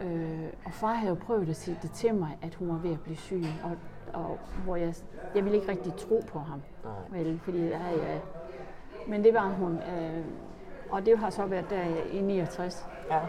[0.02, 3.00] Øh, og far havde prøvet at sige det til mig, at hun var ved at
[3.00, 3.44] blive syg.
[3.64, 3.70] Og,
[4.12, 4.94] og hvor jeg,
[5.34, 6.62] jeg ville ikke rigtig tro på ham.
[6.84, 7.22] Nej.
[7.22, 8.18] Vel, fordi ja, ja.
[9.08, 9.72] Men det var hun.
[9.72, 10.24] Øh,
[10.90, 11.82] og det har så været der
[12.12, 13.20] i 69 Ja.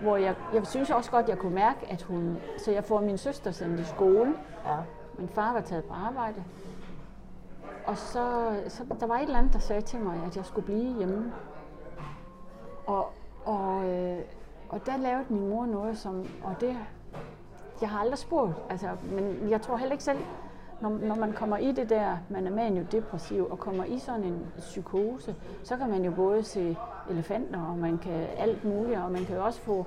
[0.00, 2.38] Hvor jeg, jeg synes også godt, jeg kunne mærke, at hun...
[2.58, 4.34] Så jeg får min søster sendt i skole.
[4.66, 4.76] Ja.
[5.18, 6.44] Min far var taget på arbejde.
[7.86, 10.64] Og så, så der var et eller andet, der sagde til mig, at jeg skulle
[10.64, 11.32] blive hjemme.
[12.86, 13.12] Og,
[13.44, 14.18] og, øh,
[14.68, 16.26] og der lavede min mor noget, som...
[16.44, 16.76] Og det...
[17.80, 20.18] Jeg har aldrig spurgt, altså, men jeg tror heller ikke selv,
[20.80, 24.46] når, når man kommer i det der, man er manio-depressiv og kommer i sådan en
[24.58, 26.76] psykose, så kan man jo både se
[27.10, 29.86] elefanter, og man kan alt muligt, og man kan også få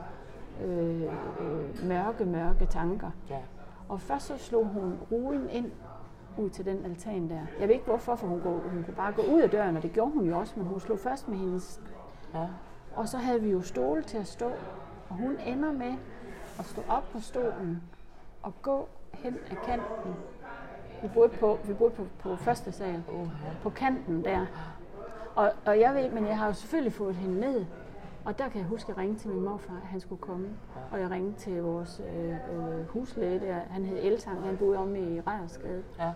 [0.66, 1.04] øh,
[1.40, 3.12] øh, mørke, mørke tanker.
[3.30, 3.40] Ja.
[3.90, 5.72] Og først så slog hun ruden ind
[6.38, 7.42] ud til den altan der.
[7.60, 9.84] Jeg ved ikke hvorfor, for hun, gå, hun kunne bare gå ud af døren, og
[9.84, 11.82] det gjorde hun jo også, men hun slog først med hendes...
[12.34, 12.48] Ja.
[12.96, 14.52] Og så havde vi jo stole til at stå,
[15.10, 15.94] og hun ender med
[16.60, 17.84] at stå op på stolen
[18.44, 20.14] og gå hen ad kanten.
[21.02, 23.04] Vi boede på, vi boede på, på første sal,
[23.64, 24.46] på kanten der.
[25.36, 27.66] Og, og jeg ved, men jeg har jo selvfølgelig fået hende ned.
[28.26, 30.48] Og der kan jeg huske, at jeg ringede til min morfar, at han skulle komme.
[30.92, 33.60] Og jeg ringede til vores øh, øh, huslæge der.
[33.70, 35.84] Han hed Eltang, han boede om i Rejersgade.
[36.00, 36.12] Ja.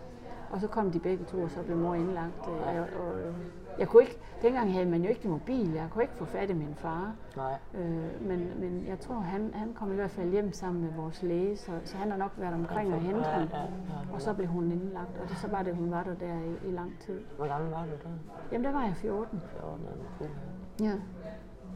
[0.50, 2.48] Og så kom de begge to, og så blev mor indlagt.
[2.48, 3.34] Øh, og, og,
[3.80, 6.54] jeg kunne ikke, dengang havde man jo ikke mobil, jeg kunne ikke få fat i
[6.54, 7.16] min far.
[7.38, 7.54] Nej.
[7.74, 11.24] Øh, men, men jeg tror, han, han kom i hvert fald hjem sammen med vores
[11.24, 13.48] læge, så, så han har nok været omkring og hentet Ja, ham.
[13.54, 13.68] ja, ja.
[14.14, 16.68] Og så blev hun indlagt, og det, så var det, hun var der der i,
[16.68, 17.22] i lang tid.
[17.38, 18.10] Hvor gammel var du der?
[18.52, 19.42] Jamen, der var jeg 14.
[19.60, 20.28] 14 eller puh.
[20.86, 20.92] Ja.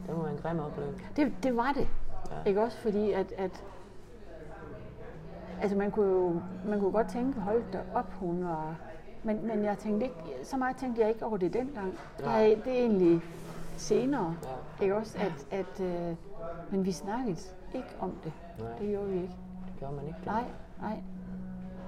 [0.06, 1.04] Det være en grim oplevelse.
[1.16, 1.88] Det, det var det.
[2.30, 2.36] Ja.
[2.36, 2.42] Ja.
[2.46, 3.64] Ikke også fordi, at, at
[5.62, 8.76] altså man kunne jo man kunne godt tænke, hold da op, hun var...
[9.22, 11.92] Men, men jeg tænkte ikke, så meget tænkte jeg ikke over det dengang.
[12.18, 13.22] Det er, det er egentlig
[13.76, 14.34] senere,
[14.78, 14.82] Ja.
[14.84, 15.18] ikke også?
[15.18, 16.16] At, at, øh,
[16.70, 17.36] men vi snakkede
[17.74, 18.32] ikke om det.
[18.58, 18.68] Nej.
[18.78, 19.34] Det gjorde vi ikke.
[19.66, 20.18] Det gjorde man ikke.
[20.26, 20.44] Nej,
[20.80, 20.98] nej.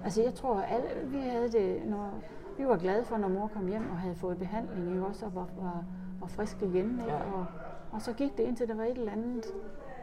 [0.04, 2.10] Altså jeg tror, alle, vi havde det, når,
[2.58, 5.34] vi var glade for, når mor kom hjem og havde fået behandling, ikke også, og
[5.34, 5.84] var, var,
[6.20, 7.12] var frisk igen, ikke?
[7.12, 7.32] Ja.
[7.32, 7.46] Og,
[7.92, 9.44] og så gik det indtil der var et eller andet,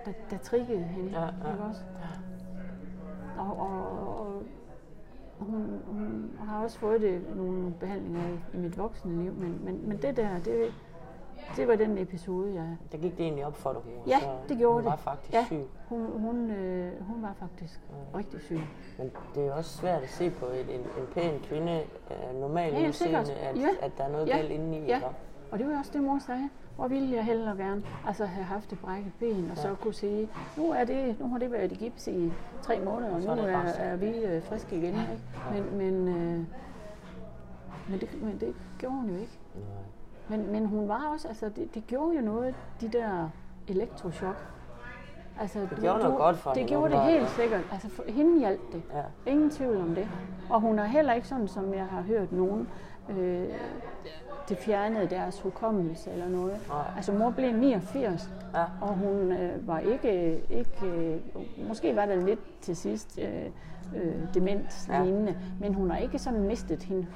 [0.05, 1.27] der, der triggede hende, Ja, ja.
[1.51, 1.81] ikke også?
[3.39, 4.43] Og, og, og, og
[5.39, 9.89] hun, hun har også fået det, nogle behandlinger i, i mit voksne liv, men, men,
[9.89, 10.73] men det der, det,
[11.55, 12.77] det var den episode, jeg...
[12.91, 14.89] Der gik det egentlig op for dig, hun Ja, så, det gjorde hun det.
[14.91, 15.63] var faktisk ja, syg.
[15.89, 17.79] Hun, hun, øh, hun var faktisk
[18.15, 18.59] rigtig syg.
[18.97, 21.81] Men det er også svært at se på en, en, en pæn kvinde,
[22.33, 23.67] uh, normal Helt udseende, at, Ja.
[23.81, 24.35] at der er noget Ja.
[24.37, 24.81] galt inde i.
[24.85, 24.95] Ja.
[24.95, 25.07] ikke?
[25.51, 26.49] Og det var også det, mor sagde.
[26.75, 30.29] Hvor ville jeg hellere gerne altså have haft et brækket ben, og så kunne sige,
[30.57, 33.57] nu, er det, nu har det været i gips i tre måneder, og nu er
[33.57, 34.93] er, vi øh, friske igen.
[34.93, 35.19] Ikke?
[35.51, 36.45] Men, men, øh,
[37.89, 39.39] men, det, men det gjorde hun jo ikke.
[40.29, 43.29] Men, men hun var også, altså det, det gjorde jo noget, de der
[43.67, 44.45] elektrochok.
[45.39, 47.61] Altså, det gjorde noget godt for Det hende, gjorde det helt sikkert.
[47.71, 48.83] Altså for hende hjalp det.
[48.93, 49.31] Ja.
[49.31, 50.07] Ingen tvivl om det.
[50.49, 52.69] Og hun er heller ikke sådan, som jeg har hørt nogen,
[53.09, 53.47] øh,
[54.49, 56.57] det fjernede deres hukommelse eller noget.
[56.67, 56.91] Nej.
[56.95, 58.63] Altså mor blev 89, Ja.
[58.81, 61.19] og hun øh, var ikke, ikke øh,
[61.67, 63.45] måske var der lidt til sidst øh,
[63.95, 65.03] øh, demens Ja.
[65.03, 67.07] lignende, men hun har ikke sådan mistet hendes,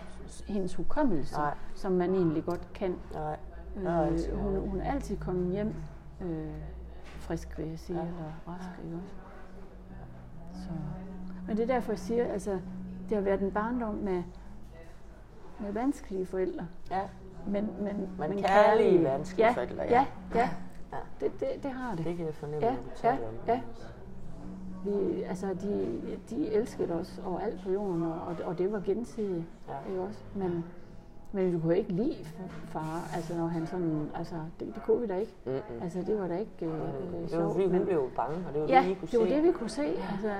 [0.48, 1.54] hendes hukommelse, Nej.
[1.76, 2.96] som man egentlig godt kan.
[3.14, 3.38] Nej.
[3.84, 5.74] Nej, Øh, hun, hun er altid kommet hjem
[6.22, 6.48] øh,
[7.06, 8.04] frisk, vil jeg sige, Ja.
[8.04, 8.10] ja.
[8.10, 9.16] eller rask, ikke også?
[10.54, 10.70] Så.
[11.48, 12.52] Men det er derfor, jeg siger, altså,
[13.10, 14.24] det har været en barndom med,
[15.60, 16.68] med vanskelige forældre.
[16.92, 17.02] Ja.
[17.48, 19.90] Men, men, Men kærlige, vanskelige ja, forældre, ja.
[19.92, 20.06] Ja,
[20.40, 20.50] ja,
[20.92, 20.98] Ja.
[21.26, 22.06] det, det, det har det.
[22.06, 23.18] Det kan jeg fornemme, Ja, ja,
[23.48, 23.62] ja.
[24.86, 29.90] Vi, altså, de, de elskede os overalt på jorden, og, og, det var gensidigt, Ja.
[29.90, 30.20] ikke også?
[30.36, 30.66] Men,
[31.32, 32.26] men du kunne ikke lide
[32.66, 35.34] far, altså når han sådan, altså det, det kunne vi da ikke.
[35.46, 35.82] Mm-mm.
[35.82, 37.52] Altså det var da ikke øh, øh, Det var sjovt.
[37.54, 39.36] fordi, hun men- blev bange, og det var Ja, det, I kunne det var se.
[39.36, 39.86] det, vi kunne se.
[39.86, 40.32] Altså,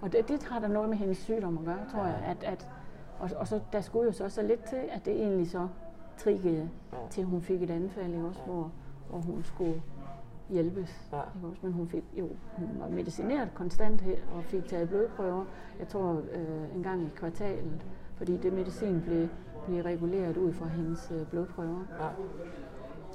[0.00, 2.22] og det, det har der noget med hendes sygdom at gøre, tror jeg.
[2.26, 2.68] At, at,
[3.20, 5.68] og, og så, der skulle jo så, så lidt til, at det egentlig så
[6.16, 6.96] triggede, Ja.
[7.10, 8.70] til hun fik et anfald, ikke også, hvor,
[9.10, 9.82] hvor hun skulle
[10.50, 11.08] hjælpes.
[11.12, 11.20] Ja.
[11.36, 11.60] Ikke også?
[11.62, 15.44] Men hun fik jo, hun var medicineret konstant her, og fik taget blodprøver,
[15.78, 17.86] jeg tror øh, en gang i kvartalet,
[18.16, 19.28] fordi det medicin blev,
[19.66, 21.84] blev reguleret ud fra hendes øh, blodprøver.
[22.00, 22.08] Ja.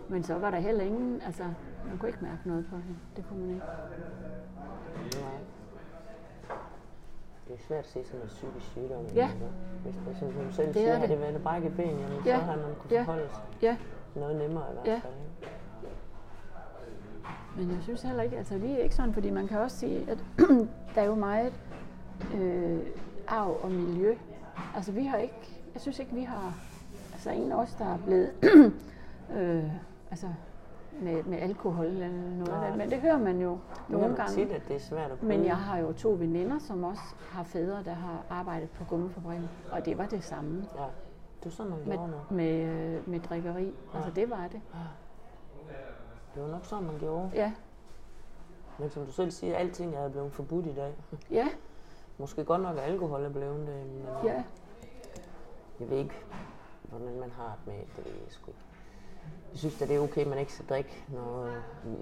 [0.10, 1.44] Men så var der heller ingen, altså
[1.90, 3.00] man kunne ikke mærke noget på hende.
[3.16, 3.66] Det kunne man ikke.
[5.22, 5.57] Nej.
[7.48, 9.06] Det er svært at se sådan en psykisk sygdom.
[9.16, 9.30] Ja.
[9.84, 11.10] Hvis man, som hun selv Det siger, er har det.
[11.10, 12.36] det været et brækket ben, jamen, Ja.
[12.40, 13.04] så har man kunnet Ja.
[13.04, 13.78] forholde sig Ja,
[14.16, 15.00] noget nemmere i hvert Ja.
[15.04, 15.14] fald.
[15.14, 15.54] ikke?
[17.58, 20.06] Men jeg synes heller ikke, altså vi er ikke sådan, fordi man kan også sige,
[20.12, 20.18] at
[20.96, 21.54] der er jo meget
[22.36, 22.80] øh,
[23.28, 24.16] arv og miljø.
[24.76, 26.54] Altså vi har ikke, jeg synes ikke, vi har,
[27.14, 28.30] altså en af os, der er blevet,
[29.38, 29.64] øh,
[30.12, 30.28] altså
[31.02, 32.68] med, med alkohol eller noget af Nej.
[32.70, 33.58] det, men det hører man jo
[33.90, 34.34] nogle man gange.
[34.34, 35.30] tit, at det er svært at bryde.
[35.38, 39.50] Men jeg har jo to veninder, som også har fædre, der har arbejdet på gummifabrikken,
[39.72, 40.84] og det var det samme Ja.
[41.40, 42.36] Det er sådan, man med, gjorde nu.
[42.36, 43.74] med, øh, med drikkeri.
[43.96, 44.62] Altså det var det.
[46.36, 47.32] Det var nok sådan, man gjorde.
[47.34, 47.54] Ja,
[48.80, 50.94] Men som du selv siger, alting er blevet forbudt i dag.
[51.32, 51.48] ja,
[52.18, 54.44] Måske godt nok, at alkohol er blevet det, men ja.
[55.80, 56.14] jeg ved ikke,
[56.84, 58.14] hvordan man har det med det.
[58.30, 58.52] sgu.
[58.52, 58.60] ikke.
[59.58, 61.50] Jeg synes at det er okay, at man ikke skal drikke, når,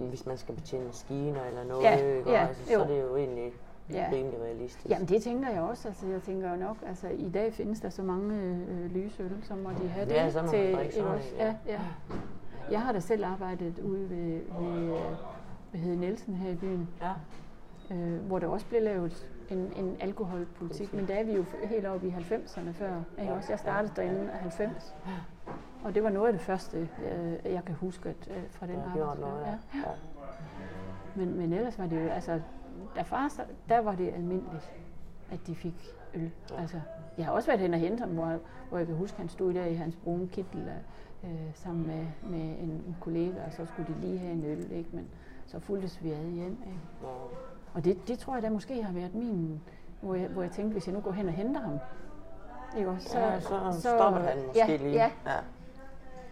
[0.10, 1.84] hvis man skal betjene maskiner eller noget.
[1.84, 2.32] Ja, ikke?
[2.32, 2.80] ja, altså, så jo.
[2.82, 3.51] er det jo egentlig
[3.89, 4.10] Ja.
[4.14, 4.89] rimelig realistisk.
[4.89, 5.88] Jamen det tænker jeg også.
[5.88, 9.56] Altså, jeg tænker jo nok, altså i dag findes der så mange øh, lysøl, så
[9.56, 11.45] må de have det Ja, så må man drikke ikke sådan ja.
[11.45, 11.56] ja.
[11.74, 11.80] ja.
[12.72, 14.89] Jeg har da selv arbejdet ude ved, ved øh,
[15.72, 17.12] hvad hedder Nielsen her i byen, Ja.
[17.95, 21.86] øh, hvor der også blev lavet en, en alkoholpolitik, men der er vi jo helt
[21.86, 23.01] oppe i 90'erne før.
[23.22, 23.51] Ikke også?
[23.51, 24.93] Jeg startede derinde af 90,
[25.86, 28.76] og det var noget af det første, øh, jeg kan huske at, øh, fra den
[28.76, 29.68] Der gjort arbejdsplads.
[29.74, 29.90] noget, ja.
[29.90, 29.96] ja.
[31.16, 32.42] Men, men ellers var det jo, altså,
[32.96, 33.32] da far,
[33.70, 34.72] der var det almindeligt,
[35.32, 36.32] at de fik øl.
[36.52, 36.62] Ja.
[36.62, 36.80] Altså,
[37.18, 39.54] jeg har også været hen og hente ham, hvor, hvor jeg kan huske, han stod
[39.54, 40.72] der i hans brune kittel
[41.24, 44.72] øh, sammen med, med en, en kollega, og så skulle de lige have en øl,
[44.72, 44.90] ikke?
[44.94, 45.08] men
[45.46, 46.52] så fulgtes vi ad hjem.
[46.66, 46.80] Ikke?
[47.02, 47.08] Ja.
[47.74, 49.62] Og det, det tror jeg da måske har været min,
[50.02, 51.80] hvor jeg, hvor jeg tænkte, hvis jeg nu går hen og henter ham,
[52.78, 52.90] ikke?
[52.90, 54.92] også, Så, ja, så, så stopper han måske ja, lige.
[54.92, 55.38] Ja, ja.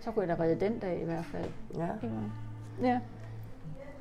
[0.04, 1.49] Så kunne jeg da redde den dag i hvert fald.
[1.78, 1.88] Ja.
[2.82, 2.99] Ja.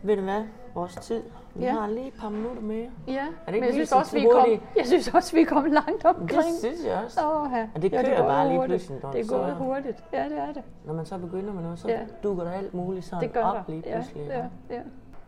[0.02, 0.44] Ved du hvad?
[0.74, 1.22] Vores tid.
[1.54, 1.72] Vi Ja.
[1.72, 2.90] har lige et par minutter mere.
[3.08, 4.46] Ja, det men ikke jeg lige synes, så også, vi kom,
[4.76, 6.30] jeg synes også, vi kom langt omkring.
[6.30, 7.20] Det synes jeg også.
[7.26, 7.68] Åh, ja.
[7.74, 8.70] Og det ja, kører går bare lige hurtigt.
[8.80, 10.04] pludselig, Don, Det går så- hurtigt.
[10.12, 10.62] Ja, det er det.
[10.84, 12.00] Når man så begynder med noget, så Ja.
[12.22, 13.72] dukker der alt muligt sådan Det gør op der.
[13.72, 14.26] lige Ja, pludselig.
[14.26, 14.80] ja, ja.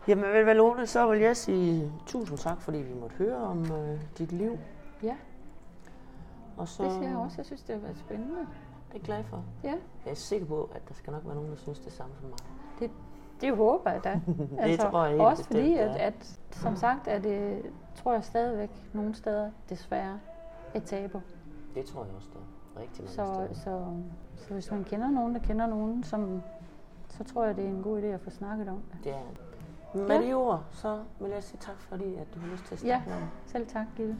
[0.08, 3.36] Jamen ved du hvad, Lone, så vil jeg sige tusind tak, fordi vi måtte høre
[3.36, 4.58] om øh, dit liv.
[5.02, 5.14] ja,
[6.56, 7.34] Og så det siger jeg også.
[7.38, 8.36] Jeg synes, det har været spændende.
[8.94, 9.44] Det er glad for.
[9.64, 9.74] Ja,
[10.04, 12.28] Jeg er sikker på, at der skal nok være nogen, der synes det samme som
[12.28, 12.38] mig.
[12.78, 12.90] det,
[13.40, 14.20] det håber jeg da.
[14.58, 17.62] Altså, tror jeg helt Også bestemt, fordi, det at, at, som sagt, er det,
[17.94, 20.20] tror jeg stadigvæk nogle steder desværre
[20.74, 21.20] et tabu.
[21.74, 23.24] Det tror jeg også, der er rigtig mange Så,
[23.54, 23.54] steder.
[23.54, 26.42] så, så hvis man kender nogen, der kender nogen, som,
[27.08, 29.04] så tror jeg, det er en god idé at få snakket om det.
[29.04, 30.26] Det er Med Ja.
[30.28, 32.86] de ord, så vil jeg sige tak, fordi at du har lyst til at Ja,
[32.86, 33.28] snakke med mig.
[33.46, 34.16] selv tak, Gitte.